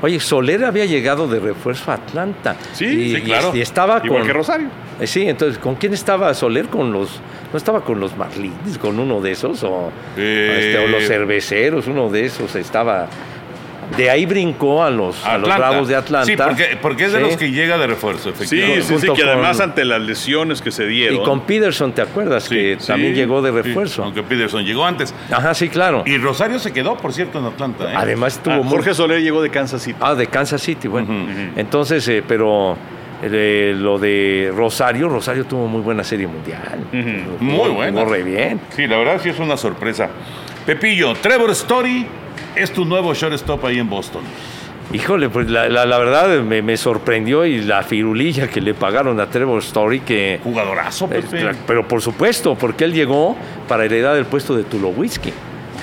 [0.00, 2.56] Oye, Soler había llegado de refuerzo a Atlanta.
[2.72, 3.52] Sí, y, sí, claro.
[3.54, 4.26] Y, estaba Igual con.
[4.26, 4.68] que Rosario.
[5.00, 6.66] Eh, Sí, entonces, ¿con quién estaba Soler?
[6.68, 7.20] ¿Con los.?
[7.52, 8.78] ¿No estaba con los Marlins?
[8.78, 9.62] ¿Con uno de esos?
[9.64, 11.86] ¿O, Eh, este, o los cerveceros?
[11.86, 13.08] Uno de esos estaba.
[13.96, 15.48] De ahí brincó a los, a los.
[15.56, 16.26] Bravos de Atlanta.
[16.26, 17.24] Sí, porque, porque es de Sí.
[17.24, 18.82] los que llega de refuerzo, Sí, efectivamente.
[18.82, 21.20] sí, sí, junto que con- además ante las lesiones que se dieron.
[21.20, 22.44] Y con Peterson, ¿te acuerdas?
[22.44, 24.04] Sí, que sí, también llegó de sí, refuerzo.
[24.04, 25.14] aunque Peterson llegó antes.
[25.30, 26.02] Ajá, sí, claro.
[26.06, 27.90] Y Rosario se quedó, por cierto, en Atlanta.
[27.90, 27.94] ¿eh?
[27.96, 29.98] Además tuvo Ah, Jorge Soler llegó de Kansas City.
[30.00, 31.08] Ah, de Kansas City, bueno.
[31.56, 32.76] Entonces, eh, pero
[33.22, 36.78] eh, lo de Rosario, Rosario tuvo muy buena serie mundial.
[37.40, 38.00] Muy buena.
[38.02, 38.60] jugó re bien.
[38.76, 40.08] Sí, la verdad sí es una sorpresa.
[40.66, 42.06] Pepillo, Trevor Story
[42.56, 44.22] es tu nuevo shortstop ahí en Boston.
[44.92, 49.20] Híjole, pues la, la- la verdad me, me sorprendió y la firulilla que le pagaron
[49.20, 50.40] a Trevor Story que...
[50.42, 51.50] Jugadorazo, eh, Pepe.
[51.66, 53.36] pero por supuesto, porque él llegó
[53.68, 55.30] para heredar el puesto de Tulowitzki.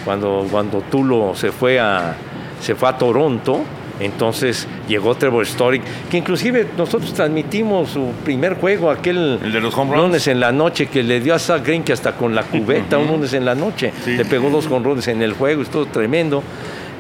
[0.04, 2.16] Cuando, cuando Tulo se fue a,
[2.60, 3.62] se fue a Toronto,
[4.00, 9.76] entonces llegó Trevor Story, que inclusive nosotros transmitimos su primer juego, aquel El de los
[9.78, 10.04] home runs.
[10.08, 12.98] lunes en la noche que le dio a Zach Green que hasta con la cubeta
[12.98, 14.12] un lunes en la noche Sí.
[14.18, 16.44] le pegó dos jonrones en el juego, estuvo tremendo.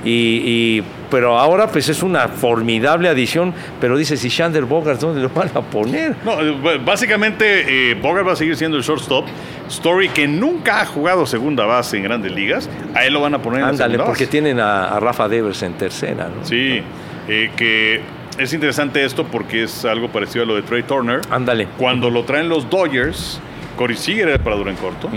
[0.05, 0.41] Y,
[0.79, 5.29] y- pero ahora pues es una formidable adición, pero dice si Shander Bogart dónde lo
[5.29, 6.15] van a poner.
[6.23, 9.25] No, eh, básicamente eh, Bogart va a seguir siendo el shortstop.
[9.69, 13.41] Story, que nunca ha jugado segunda base en grandes ligas, a él lo van a
[13.41, 14.31] poner en Ándale, segunda porque base.
[14.31, 16.45] tienen a, a Rafa Devers en tercera, ¿no?
[16.45, 16.81] Sí,
[17.27, 18.01] eh, que
[18.37, 21.21] es interesante esto porque es algo parecido a lo de Trey Turner.
[21.31, 21.67] Ándale.
[21.77, 23.39] Cuando lo traen los Dodgers,
[23.75, 25.09] Corey Seager era paradura en corto.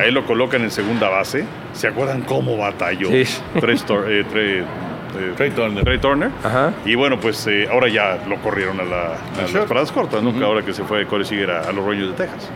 [0.00, 1.44] Ahí lo colocan en segunda base.
[1.72, 3.24] ¿Se acuerdan cómo batalló Sí.
[3.60, 5.84] Trey, Stor- eh, Trey- eh, Trey Turner.
[5.84, 6.30] Trey Turner?
[6.44, 6.72] Ajá.
[6.84, 9.68] Y bueno, pues eh, ahora ya lo corrieron a, la- a las short.
[9.68, 10.44] paradas cortas, ¿no?
[10.44, 12.50] Ahora que se fue Corey Seager a, a los Rangers de Texas.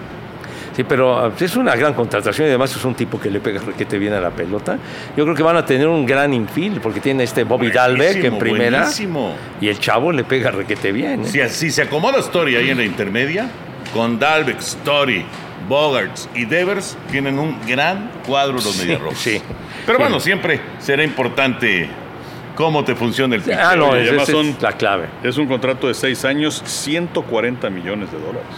[0.74, 3.62] Sí, pero ah, es una gran contratación y además es un tipo que le pega
[3.62, 4.76] requete bien a la pelota.
[5.16, 8.38] Yo creo que van a tener un gran infield porque tiene este Bobby Dalbeck en
[8.38, 9.34] primera buenísimo.
[9.58, 11.22] y el chavo le pega requete bien.
[11.22, 11.28] ¿eh?
[11.28, 13.48] Si así se acomoda Story ahí en la intermedia,
[13.94, 15.24] con Dalbeck, Story,
[15.68, 19.18] Bogarts y Devers, tienen un gran cuadro los Medias Rojas.
[19.18, 19.40] sí.
[19.84, 20.02] Pero Sí.
[20.02, 21.88] bueno, siempre será importante
[22.56, 23.58] cómo te funciona el picheo.
[23.62, 23.90] Ah, no,
[24.26, 25.06] son- es la clave.
[25.22, 28.48] Es un contrato de seis años, 140 millones de dólares.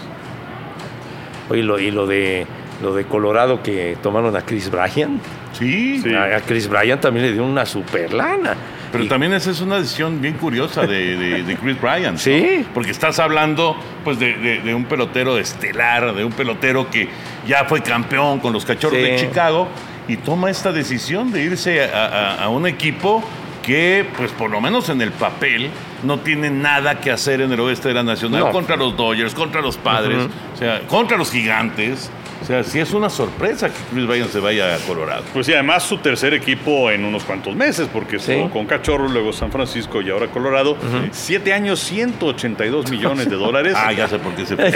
[1.50, 2.46] Oye, lo, y lo de,
[2.82, 5.22] lo de Colorado que tomaron a Chris Bryant.
[5.52, 6.14] Sí, Sí.
[6.14, 8.54] A, Chris Bryant también le dio una super lana.
[8.92, 12.14] Pero Y- también esa es una decisión bien curiosa de, de- de Chris Bryant.
[12.14, 12.18] ¿no?
[12.18, 12.64] Sí.
[12.74, 17.08] Porque estás hablando pues de, un pelotero estelar, de un pelotero que
[17.46, 19.04] ya fue campeón con los cachorros Sí.
[19.04, 19.68] de Chicago
[20.08, 23.22] y toma esta decisión de irse a, a- a un equipo
[23.62, 25.68] que, pues por lo menos en el papel,
[26.02, 28.50] no tiene nada que hacer en el oeste de la Nacional No.
[28.50, 32.10] contra los Dodgers, contra los Padres, o sea, contra los Gigantes.
[32.48, 35.22] O sea, sí es una sorpresa que Chris Bryant se vaya a Colorado.
[35.34, 39.34] Pues sí, además su tercer equipo en unos cuantos meses, porque estuvo con Cachorros, luego
[39.34, 40.74] San Francisco y ahora Colorado.
[41.10, 43.76] Siete años, 182 millones de dólares.
[43.88, 44.72] Ah, ya sé por qué se fue.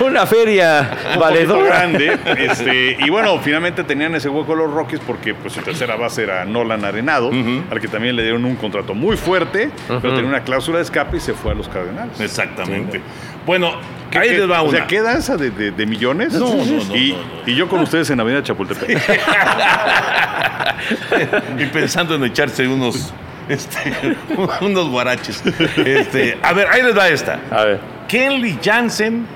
[0.06, 1.66] una feria valedora.
[1.66, 2.18] grande.
[2.38, 6.44] Este, y bueno, finalmente tenían ese hueco los Rockies porque pues su tercera base era
[6.44, 7.30] Nolan Arenado,
[7.70, 11.16] al que también le dieron un contrato muy fuerte, pero tenía una cláusula de escape
[11.16, 12.18] y se fue a los Cardenales.
[12.20, 13.00] Exactamente.
[13.44, 13.72] Bueno,
[14.14, 14.78] ¿Qué- ahí les va o una.
[14.78, 16.32] sea, ¿qué danza de, de- de millones?
[16.34, 17.22] No, no, no, y, no, no.
[17.46, 18.98] y yo con ustedes en Avenida Chapultepec.
[21.58, 23.12] y pensando en echarse unos,
[23.48, 24.16] este,
[24.60, 25.42] unos guaraches.
[25.76, 27.40] Este, a ver, ahí les va esta.
[27.50, 27.80] A ver.
[28.08, 29.26] Kenley Jansen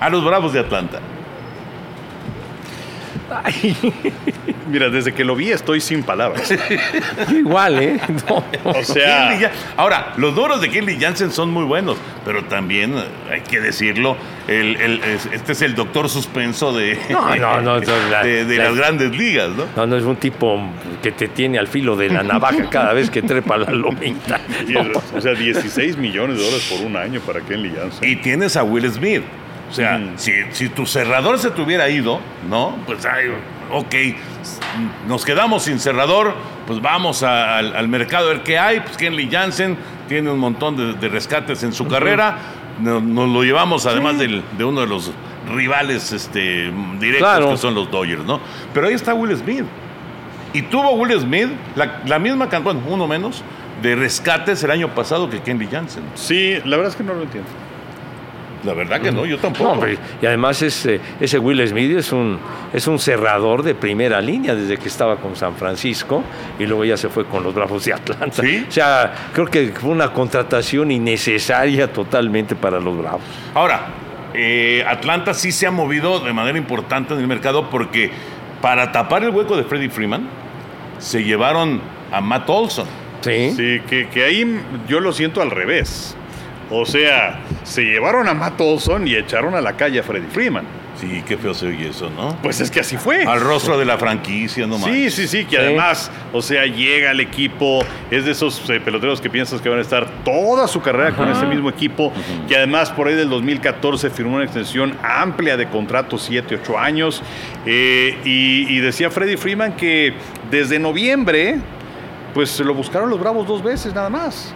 [0.00, 0.98] a los Bravos de Atlanta.
[4.70, 6.48] Mira, desde que lo vi estoy sin palabras.
[7.30, 8.00] Yo igual, ¿eh?
[8.28, 8.44] No.
[8.64, 12.94] O sea, Ahora, los números de Kenley Jansen son muy buenos, pero también
[13.30, 14.16] hay que decirlo,
[14.48, 18.44] el- el- es- este es el doctor suspenso de, No, no, no, no, la- de,
[18.44, 19.64] de la- las grandes ligas, ¿no?
[19.76, 20.60] No, no es un tipo
[21.02, 24.40] que te tiene al filo de la navaja cada vez que trepa la lomita.
[25.14, 28.08] o sea, 16 millones de dólares por un año para Kenley Jansen.
[28.08, 29.22] Y tienes a Will Smith.
[29.72, 30.12] O sea, Mm.
[30.18, 32.76] si, si tu cerrador se te hubiera ido, ¿no?
[32.86, 33.28] Pues, ay,
[33.70, 33.94] ok,
[35.08, 36.34] nos quedamos sin cerrador,
[36.66, 38.80] pues vamos a- al, al mercado a ver qué hay.
[38.80, 42.36] Pues Kenley Jansen tiene un montón de, de rescates en su carrera.
[42.80, 45.10] Nos, nos lo llevamos además del- de uno de los
[45.54, 46.70] rivales este,
[47.00, 47.50] directos Claro.
[47.50, 48.40] que son los Dodgers, ¿no?
[48.74, 49.64] Pero ahí está Will Smith.
[50.52, 53.42] Y tuvo Will Smith la, la misma cantidad, bueno, uno menos,
[53.80, 56.02] de rescates el año pasado que Kenley Jansen.
[56.14, 57.48] Sí, la verdad es que no lo entiendo.
[58.64, 59.70] La verdad que no, yo No, tampoco.
[59.70, 62.38] hombre, y además ese, ese Will Smith es un,
[62.72, 66.22] es un cerrador de primera línea desde que estaba con San Francisco
[66.58, 68.42] y luego ya se fue con los Bravos de Atlanta.
[68.42, 68.64] ¿Sí?
[68.68, 73.22] O sea, creo que fue una contratación innecesaria totalmente para los Bravos.
[73.54, 73.86] Ahora,
[74.34, 78.10] eh, Atlanta sí se ha movido de manera importante en el mercado porque
[78.60, 80.28] para tapar el hueco de Freddie Freeman
[80.98, 81.80] se llevaron
[82.12, 82.86] a Matt Olson.
[83.22, 83.52] Sí.
[83.56, 86.16] Sí, que, que ahí yo lo siento al revés.
[86.74, 90.64] O sea, se llevaron a Matt Olson y echaron a la calle a Freddie Freeman.
[90.98, 92.36] Sí, qué feo se oye eso, ¿no?
[92.42, 93.24] Pues es que así fue.
[93.24, 95.56] Al rostro de la franquicia, no Sí, sí, sí, que Sí.
[95.56, 99.78] además, o sea, llega al equipo, es de esos eh, peloteros que piensas que van
[99.78, 102.12] a estar toda su carrera con ese mismo equipo,
[102.46, 107.22] que además por ahí del 2014 firmó una extensión amplia de contrato, 7, 8 años,
[107.66, 110.12] eh, y, y decía Freddie Freeman que
[110.50, 111.56] desde noviembre,
[112.34, 114.54] pues se lo buscaron los Bravos dos veces nada más.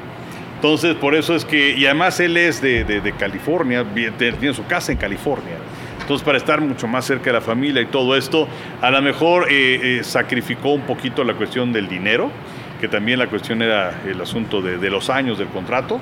[0.57, 4.91] Entonces, por eso es que, y además él es de, de- California, tiene su casa
[4.93, 5.55] en California.
[6.01, 8.49] Entonces, para estar mucho más cerca de la familia y todo esto,
[8.81, 12.31] a lo mejor eh, eh, sacrificó un poquito la cuestión del dinero,
[12.81, 16.01] que también la cuestión era el asunto de, de los años del contrato.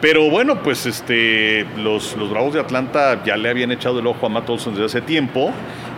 [0.00, 4.24] Pero bueno, pues este, los, los Bravos de Atlanta ya le habían echado el ojo
[4.26, 5.52] a Matt Olson desde hace tiempo,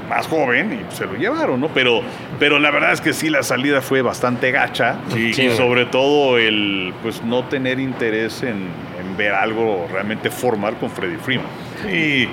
[0.08, 1.68] más joven, y se lo llevaron, ¿no?
[1.68, 2.02] Pero,
[2.38, 4.96] pero la verdad es que sí, la salida fue bastante gacha.
[5.12, 5.32] Sí.
[5.36, 8.68] Y sobre todo el pues no tener interés en,
[9.00, 11.46] en ver algo realmente formal con Freddie Freeman.
[11.82, 12.28] Sí,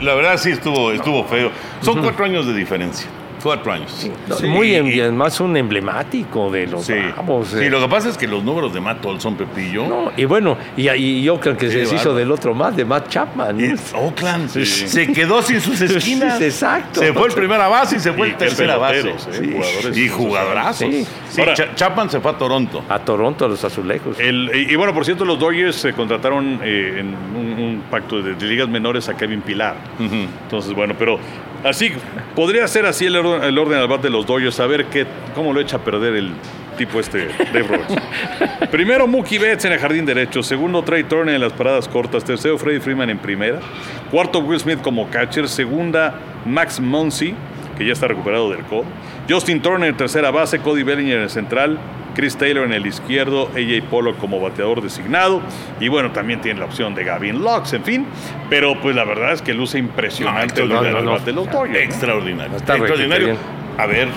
[0.00, 1.50] la la verdad sí estuvo, estuvo feo.
[1.80, 3.08] Son cuatro años de diferencia.
[3.44, 3.92] Cuatro años.
[4.38, 6.94] Sí, Muy y- además un emblemático de los Sí.
[6.94, 7.48] Bravos.
[7.48, 7.68] Sí, eh.
[7.70, 10.88] lo que pasa es que los números de Matt Olson, Pepillo, No, y bueno, y,
[10.88, 13.56] y yo creo que se deshizo del otro más, de Matt Chapman.
[13.58, 13.64] ¿no?
[13.74, 14.64] Es Oakland Sí.
[14.64, 16.38] se quedó sin sus esquinas.
[16.38, 17.00] Sí, exacto.
[17.00, 19.10] Se fue el primera base y se fue Y el tercera base.
[19.10, 19.14] ¿eh?
[19.30, 19.52] Sí.
[19.52, 20.88] Jugadores y jugadorazos.
[20.90, 21.06] Sí.
[21.30, 22.82] Sí, Ahora- Cha- Chapman se fue a Toronto.
[22.88, 24.18] A Toronto, a los azulejos.
[24.18, 28.22] El- y, y bueno, por cierto, los Dodgers se contrataron eh, en un, un pacto
[28.22, 29.74] de, de ligas menores a Kevin Pilar.
[29.98, 31.18] Entonces, bueno, pero
[31.64, 31.92] así,
[32.36, 35.06] podría ser así el, orden- el orden al bat de los Dodgers, a ver qué,
[35.34, 36.30] cómo lo echa a perder el
[36.78, 37.94] tipo este, Dave Roberts.
[38.70, 40.42] Primero, Mookie Betts en el jardín derecho.
[40.42, 42.24] Segundo, Trey Turner en las paradas cortas.
[42.24, 43.60] Tercero, Freddie Freeman en primera.
[44.10, 45.48] Cuarto, Will Smith como catcher.
[45.48, 47.34] Segunda, Max Muncy,
[47.78, 48.84] que ya está recuperado del codo.
[49.28, 50.58] Justin Turner en tercera base.
[50.58, 51.78] Cody Bellinger en el central.
[52.14, 55.42] Chris Taylor en el izquierdo, AJ Pollock como bateador designado
[55.80, 58.06] y bueno, también tiene la opción de Gavin Lux, en fin,
[58.48, 61.10] pero pues la verdad es que luce impresionante No, el no, orden no, al no.
[61.12, 61.70] bat de los Dodgers.
[61.72, 61.78] ¿no?
[61.78, 62.56] Extraordinario.
[62.56, 63.36] Está Extraordinario.
[63.78, 64.08] A ver,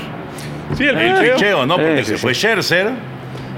[0.75, 1.35] Sí, el picheo.
[1.35, 1.75] picheo, ¿no?
[1.75, 2.21] Porque Eh, sí, se sí.
[2.21, 2.91] fue Scherzer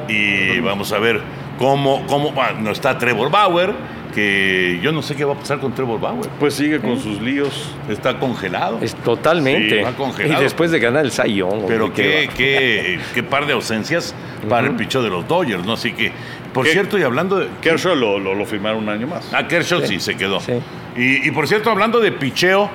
[0.07, 1.19] y vamos a ver
[1.57, 3.73] cómo, cómo ah, no está Trevor Bauer
[4.13, 6.29] que yo no sé qué va a pasar con Trevor Bauer.
[6.39, 7.71] Pues sigue con sus líos.
[7.89, 8.79] Está congelado.
[8.81, 9.69] Es totalmente.
[9.69, 10.41] Sí, está congelado.
[10.41, 14.15] y después de ganar el Young, Pero qué, qué, qué par de ausencias
[14.47, 15.73] para el picho de los Dodgers, ¿no?
[15.73, 16.11] Así que,
[16.53, 16.71] por ¿Qué?
[16.71, 17.47] cierto, y hablando de.
[17.61, 19.33] Kershaw lo, lo, lo firmaron un año más.
[19.33, 20.39] A Kershaw sí, se quedó.
[20.39, 20.53] Sí.
[20.95, 22.69] Y, y por cierto, hablando de picheo,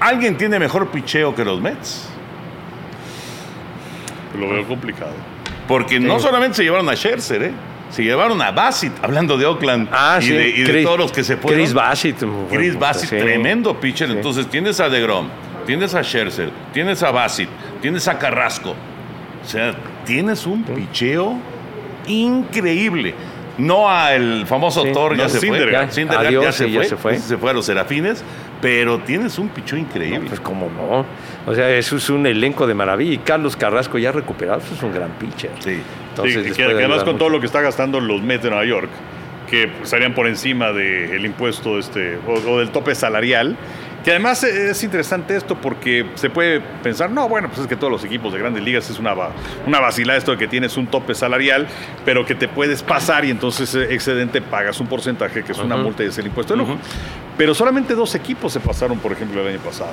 [0.00, 2.08] ¿alguien tiene mejor picheo que los Mets?
[4.38, 5.12] Lo veo complicado.
[5.66, 7.52] Porque no solamente se llevaron a Scherzer, ¿eh?
[7.90, 9.88] Se llevaron a Bassett, hablando de Oakland.
[9.92, 10.32] Ah, y sí.
[10.32, 11.60] de, y de todos los que se fueron.
[11.60, 12.16] Chris Bassett.
[12.50, 13.16] Chris Bassett, sí.
[13.16, 14.08] tremendo pitcher.
[14.08, 14.14] Sí.
[14.16, 15.28] Entonces tienes a DeGrom,
[15.66, 17.48] tienes a Scherzer, tienes a Bassett,
[17.80, 18.74] tienes a Carrasco.
[19.44, 19.74] O sea,
[20.04, 21.36] tienes un picheo
[22.08, 23.14] increíble.
[23.58, 24.92] No a el famoso Sí.
[24.92, 25.48] Thor, ya se fue.
[25.90, 26.88] Syndergaard Adiós, ya se sí, ya fue.
[26.88, 27.18] se fue.
[27.18, 28.22] Se fue a los Serafines.
[28.60, 30.28] Pero tienes un picheo increíble.
[30.28, 31.04] Pues cómo no.
[31.46, 33.12] O sea, eso es un elenco de maravilla.
[33.12, 35.50] Y Carlos Carrasco ya recuperado, eso es un gran pitcher.
[35.60, 35.80] Sí.
[36.10, 38.90] Entonces, Sí, que, además con todo lo que está gastando los Mets de Nueva York,
[39.48, 43.56] que estarían por encima del impuesto este o, o del tope salarial.
[44.06, 47.74] Que además eh, es interesante esto porque se puede pensar, no, bueno, pues es que
[47.74, 49.16] todos los equipos de grandes ligas es una,
[49.66, 51.66] una vacilada esto de que tienes un tope salarial,
[52.04, 55.76] pero que te puedes pasar y entonces ese excedente pagas un porcentaje que es una
[55.76, 56.76] multa y es el impuesto de lujo.
[57.36, 59.90] Pero solamente dos equipos se pasaron, por ejemplo, el año pasado.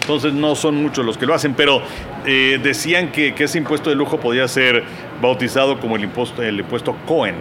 [0.00, 1.82] Entonces no son muchos los que lo hacen, pero
[2.26, 4.82] eh, decían que, que ese impuesto de lujo podía ser
[5.20, 7.36] bautizado como el impuesto, el impuesto Cohen,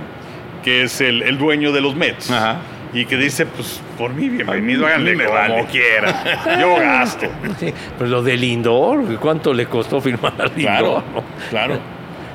[0.63, 2.29] que es el, el dueño de los Mets.
[2.29, 2.59] Ajá.
[2.93, 5.65] Y que dice, pues por mí, bienvenido, háganle me como vale.
[5.71, 6.13] quieran.
[6.59, 7.27] Yo gasto.
[7.59, 10.57] Sí, pues lo de Lindor, ¿cuánto le costó firmar a Lindor?
[10.59, 11.23] Claro, no?
[11.49, 11.79] claro.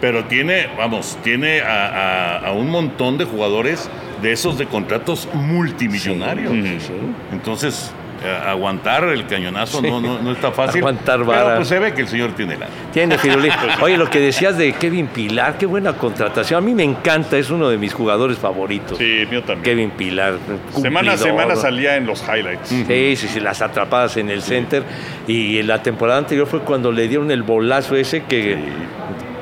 [0.00, 3.90] Pero tiene, vamos, tiene a, a- a un montón de jugadores
[4.22, 6.52] de esos de contratos multimillonarios.
[6.52, 6.92] Sí, sí.
[7.32, 7.92] Entonces,
[8.46, 10.80] aguantar el cañonazo no, no, no está fácil.
[10.80, 11.56] Aguantar Pero vara.
[11.56, 12.66] pues se ve que el señor tiene la.
[12.92, 13.52] Tiene Firulín.
[13.80, 16.58] Oye, lo que decías de Kevin Pilar, qué buena contratación.
[16.58, 18.98] A mí me encanta, es uno de mis jugadores favoritos.
[18.98, 19.62] Sí, mío también.
[19.62, 20.34] Kevin Pilar.
[20.74, 21.18] Semana a cumplidor.
[21.18, 22.68] semana salía en los highlights.
[22.68, 24.82] Sí, sí, sí, las atrapadas en el center.
[25.26, 28.58] Y en la temporada anterior fue cuando le dieron el bolazo ese que.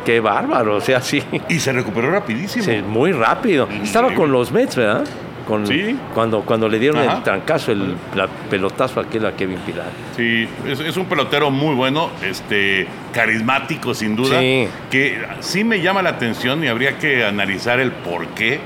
[0.05, 1.23] Qué bárbaro, o sea, sí.
[1.49, 2.65] Y se recuperó rapidísimo.
[2.65, 3.67] sí, muy rápido.
[3.83, 5.05] Estaba con los Mets, ¿verdad?
[5.47, 5.95] Con, Sí.
[6.15, 7.19] Cuando, cuando le dieron Ajá.
[7.19, 9.91] el trancazo, el la pelotazo aquel a Kevin Pilar.
[10.17, 14.69] Sí, es, es un pelotero muy bueno, este, carismático sin duda, Sí.
[14.91, 18.59] que sí me llama la atención y habría que analizar el por qué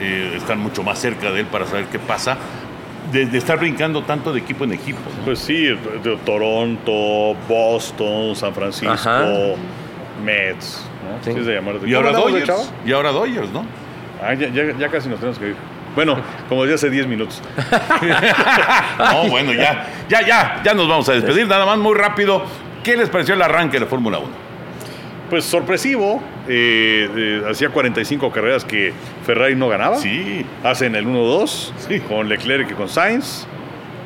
[0.00, 2.36] eh, estar mucho más cerca de él para saber qué pasa,
[3.12, 5.00] de, de estar brincando tanto de equipo en equipo.
[5.18, 5.24] ¿no?
[5.24, 9.24] Pues sí, de Toronto, Boston, San Francisco, Ajá.
[10.24, 10.84] Mets.
[11.02, 11.24] ¿no?
[11.24, 11.38] Sí.
[11.38, 11.72] Sí, se llama.
[11.84, 13.64] Y ahora ¿Cómo andamos de Dodgers, y ahora Dodgers, ¿no?
[14.22, 15.56] Ah, ya, ya- ya casi nos tenemos que ir.
[15.94, 16.18] Bueno,
[16.48, 17.42] como decía hace 10 minutos.
[18.98, 22.42] No, bueno, ya, ya, ya, ya nos vamos a despedir, nada más muy rápido.
[22.84, 24.28] ¿Qué les pareció el arranque de la Fórmula 1?
[25.30, 28.92] Pues sorpresivo, eh, eh, hacía 45 carreras que
[29.24, 29.96] Ferrari no ganaba.
[29.96, 32.00] Sí, Hacen el 1-2 Sí.
[32.00, 33.46] con Leclerc y con Sainz.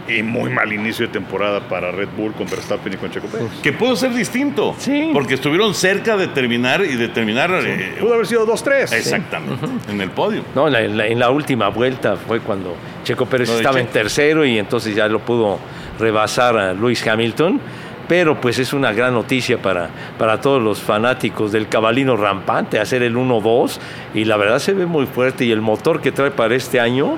[0.06, 3.48] Y muy mal inicio de temporada para Red Bull con Verstappen y con Checo Pérez.
[3.62, 5.10] que pudo ser distinto, Sí.
[5.14, 8.92] porque estuvieron cerca de terminar y de terminar eh, Pudo haber sido 2-3.
[8.92, 10.42] exactamente en el podio.
[10.54, 13.86] No, en la, en la- en la última vuelta fue cuando Checo Pérez estaba en
[13.86, 15.58] tercero y entonces ya lo pudo
[15.98, 17.60] rebasar a Lewis Hamilton.
[18.06, 19.88] Pero pues es una gran noticia para,
[20.18, 23.78] para todos los fanáticos del cabalino rampante hacer el 1-2
[24.12, 27.16] y la verdad se ve muy fuerte y el motor que trae para este año,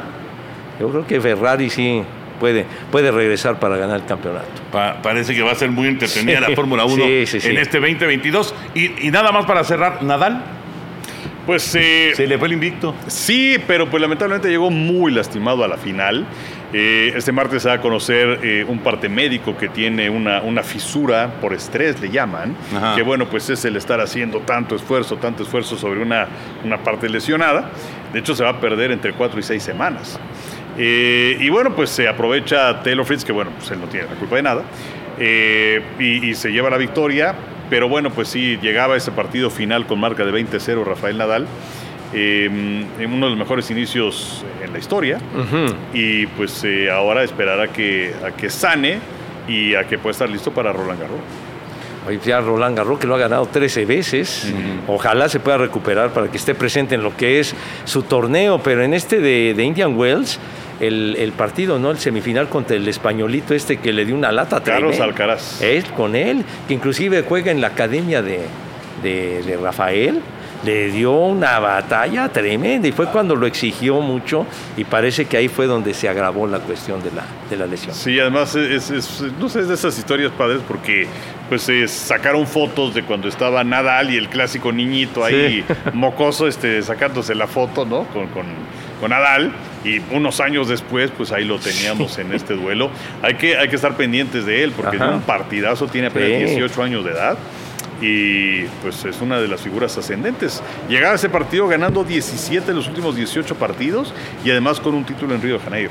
[0.78, 2.04] yo creo que Ferrari sí
[2.38, 4.46] puede, puede regresar para ganar el campeonato.
[4.72, 6.50] Pa- parece que va a ser muy entretenida Sí.
[6.50, 7.48] la Fórmula 1 Sí, sí, sí.
[7.48, 8.54] en este 2022.
[8.74, 10.42] Y, y nada más para cerrar, Nadal
[11.46, 12.94] Pues eh, se le fue el invicto.
[13.06, 16.26] Sí, pero pues lamentablemente llegó muy lastimado a la final.
[16.72, 20.64] Eh, este martes se va a conocer eh, un parte médico que tiene una, una
[20.64, 22.56] fisura por estrés, le llaman.
[22.76, 22.96] Ajá.
[22.96, 26.26] Que bueno, pues es el estar haciendo tanto esfuerzo, tanto esfuerzo sobre una,
[26.64, 27.70] una parte lesionada.
[28.12, 30.18] De hecho, se va a perder entre cuatro y seis semanas.
[30.78, 34.14] Eh, y bueno, pues se aprovecha Taylor Fritz, que bueno, pues él no tiene la
[34.14, 34.62] culpa de nada.
[35.18, 37.34] eh, y, y se lleva la victoria.
[37.70, 41.46] Pero bueno, pues sí, llegaba ese partido final con marca de 20-0 Rafael Nadal.
[42.14, 45.18] eh, en uno de los mejores inicios en la historia.
[45.92, 48.98] Y pues ahora esperar a que, a que sane
[49.48, 51.18] y a que pueda estar listo para Roland Garros.
[52.08, 54.52] Hoy ya Roland Garros, que lo ha ganado 13 veces.
[54.86, 57.52] Ojalá se pueda recuperar para que esté presente en lo que es
[57.84, 58.60] su torneo.
[58.62, 60.38] Pero en este de, de Indian Wells,
[60.80, 61.90] el, el partido, ¿no?
[61.90, 65.04] El semifinal contra el españolito este que le dio una lata Carlos tremenda.
[65.04, 65.62] Alcaraz.
[65.62, 68.40] Él, con él, que inclusive juega en la academia de,
[69.02, 70.20] de- de Rafael.
[70.64, 74.46] Le dio una batalla tremenda y fue cuando lo exigió mucho
[74.76, 77.94] y parece que ahí fue donde se agravó la cuestión de la, de la lesión.
[77.94, 81.06] Sí, además es, es- no sé, es de esas historias padres porque
[81.50, 85.62] pues eh, sacaron fotos de cuando estaba Nadal y el clásico niñito ahí
[85.92, 88.04] mocoso este, sacándose la foto, ¿no?
[88.04, 88.46] Con, con,
[89.00, 89.52] con Nadal
[89.84, 92.90] y unos años después, pues ahí lo teníamos en este duelo.
[93.22, 95.08] Hay que, hay que estar pendientes de él porque Ajá.
[95.08, 96.54] es un partidazo, tiene apenas Sí.
[96.56, 97.36] 18 años de edad
[98.00, 100.62] y pues es una de las figuras ascendentes.
[100.88, 104.12] Llegaba a ese partido ganando 17 de los últimos 18 partidos
[104.44, 105.90] y además con un título en Río de Janeiro.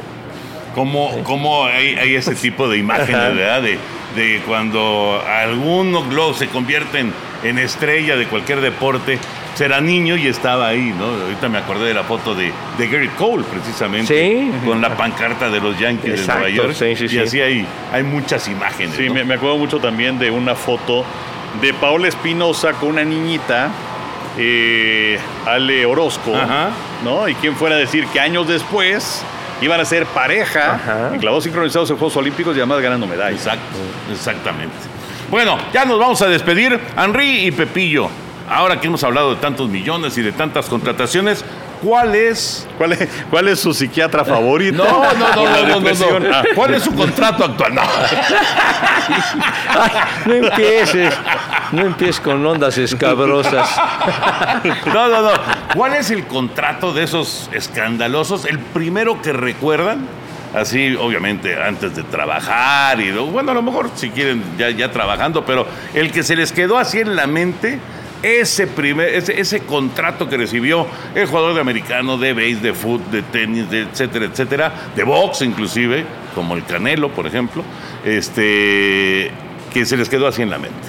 [0.75, 3.35] ¿Cómo, cómo hay, hay ese tipo de imágenes.
[3.35, 3.61] ¿verdad?
[3.61, 3.77] De,
[4.15, 7.11] de cuando algunos luego se convierten
[7.45, 9.19] en estrella de cualquier deporte.
[9.55, 11.05] Será niño y estaba ahí, ¿no?
[11.05, 14.13] Ahorita me acordé de la foto de, de Gary Cole, precisamente.
[14.13, 14.51] Sí.
[14.65, 16.75] Con la pancarta de los Yankees Exacto, de Nueva York.
[16.77, 17.19] sí, sí, y sí.
[17.19, 18.95] así hay, hay muchas imágenes.
[18.97, 19.13] Sí, ¿no?
[19.13, 21.05] me, me acuerdo mucho también de una foto
[21.61, 23.69] de Paola Espinosa con una niñita,
[24.37, 26.71] eh, Ale Orozco, Ajá.
[27.05, 27.29] ¿no?
[27.29, 29.23] Y quién fuera a decir que años después
[29.61, 31.11] iban a ser pareja Ajá.
[31.13, 33.39] en clavos sincronizados en Juegos Olímpicos y además ganando medallas.
[33.45, 33.77] Exacto,
[34.11, 34.75] exactamente.
[35.29, 36.79] Bueno, ya nos vamos a despedir.
[36.97, 38.09] Henry y Pepillo,
[38.49, 41.43] ahora que hemos hablado de tantos millones y de tantas contrataciones,
[41.81, 44.83] ¿cuál es ¿Cuál es, cuál es su psiquiatra favorito?
[44.83, 46.35] No, no, no, no, no, no, no.
[46.35, 46.43] Ah.
[46.53, 47.75] ¿Cuál es su contrato actual?
[47.75, 47.81] No.
[49.69, 49.91] Ay,
[50.25, 51.13] no empieces,
[51.71, 53.69] no empieces con ondas escabrosas.
[54.87, 55.31] No, no, no.
[55.75, 58.45] ¿Cuál es el contrato de esos escandalosos?
[58.45, 60.07] El primero que recuerdan,
[60.55, 65.45] así obviamente antes de trabajar y bueno, a lo mejor si quieren ya, ya trabajando,
[65.45, 67.79] pero el que se les quedó así en la mente,
[68.23, 73.11] ese primer, ese, ese contrato que recibió el jugador de americano, de base, de fútbol,
[73.11, 77.63] de tenis, de etcétera, etcétera, de box inclusive, como el Canelo, por ejemplo,
[78.03, 79.31] este
[79.73, 80.87] que se les quedó así en la mente.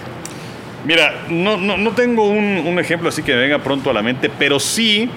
[0.85, 4.03] Mira, no, no, no tengo un, un ejemplo así que me venga pronto a la
[4.03, 5.11] mente, pero sí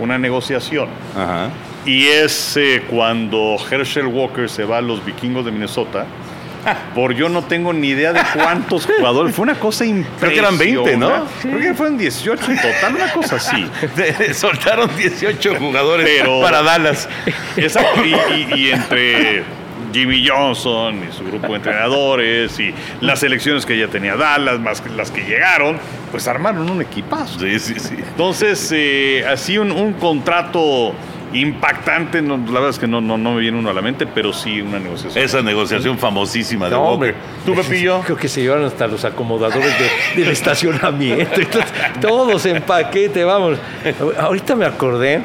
[0.00, 0.88] una negociación.
[1.16, 1.50] Ajá.
[1.86, 6.06] Y es eh, cuando Herschel Walker se va a los vikingos de Minnesota.
[6.94, 9.34] Por yo no tengo ni idea de cuántos jugadores.
[9.34, 10.64] Fue una cosa impresionante.
[10.64, 11.26] Creo que eran 20, ¿no?
[11.42, 13.66] Creo que fueron 18 en total, una cosa así.
[14.32, 17.06] Soltaron 18 jugadores Pero- para Dallas.
[17.58, 18.02] Exacto.
[18.02, 18.14] Y,
[18.54, 19.42] y- y entre
[19.92, 22.72] Jimmy Johnson y su grupo de entrenadores y
[23.02, 25.76] las selecciones que ya tenía Dallas, más que las que llegaron,
[26.10, 27.40] pues armaron un equipazo.
[27.40, 27.94] Sí, sí, sí.
[27.98, 30.94] Entonces, eh, así un, un contrato
[31.34, 34.06] impactante, no, la verdad es que no, no, no me viene uno a la mente,
[34.06, 35.22] pero sí una negociación.
[35.24, 36.94] Esa negociación famosísima de No, Walker.
[36.94, 37.14] hombre.
[37.44, 38.00] ¿Tú, Pepillo?
[38.02, 41.40] Creo que se llevaron hasta los acomodadores de- del estacionamiento.
[41.40, 43.58] Entonces, todos en paquete, vamos.
[44.18, 45.20] Ahorita me acordé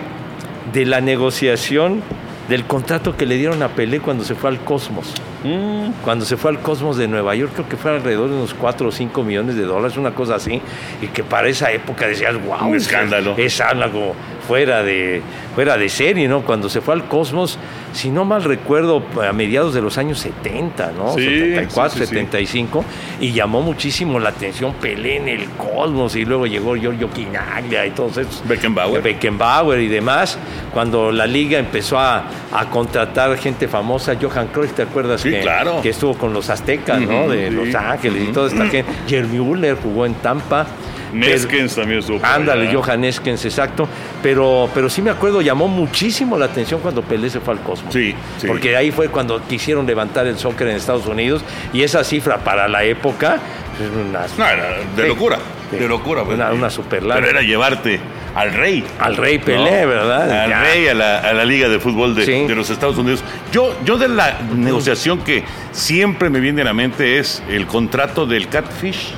[0.74, 2.02] de la negociación
[2.50, 5.14] del contrato que le dieron a Pelé cuando se fue al Cosmos.
[5.44, 8.54] Mm, Cuando se fue al Cosmos de Nueva York, creo que fue alrededor de unos
[8.54, 10.62] 4 o 5 millones de dólares, una cosa así.
[11.02, 12.68] Y que para esa época decías, wow.
[12.70, 13.36] Un escándalo.
[13.38, 14.16] Es algo
[14.48, 15.22] fuera de,
[15.56, 16.42] fuera de serie, ¿no?
[16.42, 17.58] Cuando se fue al Cosmos,
[17.94, 21.14] si no mal recuerdo, a mediados de los años 70, ¿no?
[21.14, 22.10] Sí, 74, sí, sí, sí.
[22.16, 22.84] 75.
[23.22, 26.16] Y llamó muchísimo la atención Pelé en el Cosmos.
[26.16, 28.46] Y luego llegó Giorgio Quinaglia y todos esos.
[28.48, 29.02] Beckenbauer.
[29.04, 30.38] Beckenbauer y demás.
[30.74, 35.24] Cuando la liga empezó a, a contratar gente famosa, Johan Cruyff, ¿te acuerdas?
[35.30, 35.82] Sí, que, claro.
[35.82, 37.28] que estuvo con los aztecas, ¿no?
[37.30, 37.56] De sí.
[37.56, 38.86] Los Ángeles y toda esta gente.
[39.08, 40.68] Jeremy Müller jugó en Tampa.
[41.12, 42.72] Neskens también estuvo Ándale.
[42.72, 43.88] Johan Neskens, exacto.
[44.22, 47.92] Pero, pero sí me acuerdo, llamó muchísimo la atención cuando Pelé se fue al Cosmos.
[47.92, 48.46] Sí, sí.
[48.46, 51.42] Porque ahí fue cuando quisieron levantar el soccer en Estados Unidos.
[51.74, 53.40] Y esa cifra para la época
[53.82, 55.40] es una, No, era de locura.
[55.72, 56.24] De locura.
[56.24, 56.36] pues.
[56.36, 57.16] Una- una superlana.
[57.20, 58.00] Pero era llevarte
[58.36, 58.84] al rey.
[59.00, 59.88] al rey Pelé, ¿no?
[59.88, 60.44] ¿verdad?
[60.44, 60.62] Al Ya.
[60.62, 62.46] rey, a la, a la Liga de Fútbol de, Sí.
[62.48, 63.24] de los Estados Unidos.
[63.52, 68.26] Yo, yo de la negociación que siempre me viene a la mente es el contrato
[68.26, 69.14] del Catfish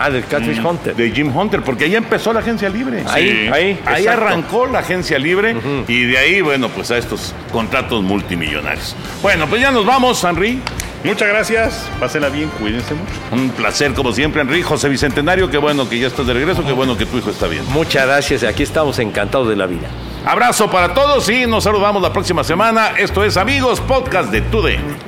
[0.00, 0.94] Ah, del Catfish Hunter.
[0.94, 3.02] de Jim Hunter, porque ahí empezó la agencia libre.
[3.08, 3.48] Ahí, Sí.
[3.52, 4.10] ahí, Ahí exacto.
[4.26, 5.56] arrancó la agencia libre
[5.88, 8.94] y de ahí, bueno, pues a estos contratos multimillonarios.
[9.22, 10.60] Bueno, pues ya nos vamos, Henry.
[11.04, 13.12] Muchas gracias, pásenla bien, cuídense mucho.
[13.30, 14.62] Un placer, como siempre, Henry.
[14.62, 17.46] José Bicentenario, qué bueno que ya estás de regreso, qué bueno que tu hijo está
[17.46, 17.64] bien.
[17.70, 18.42] Muchas gracias.
[18.42, 19.88] Aquí estamos encantados de la vida.
[20.26, 22.90] Abrazo para todos y nos saludamos la próxima semana.
[22.98, 25.07] Esto es Amigos Podcast de TUDN.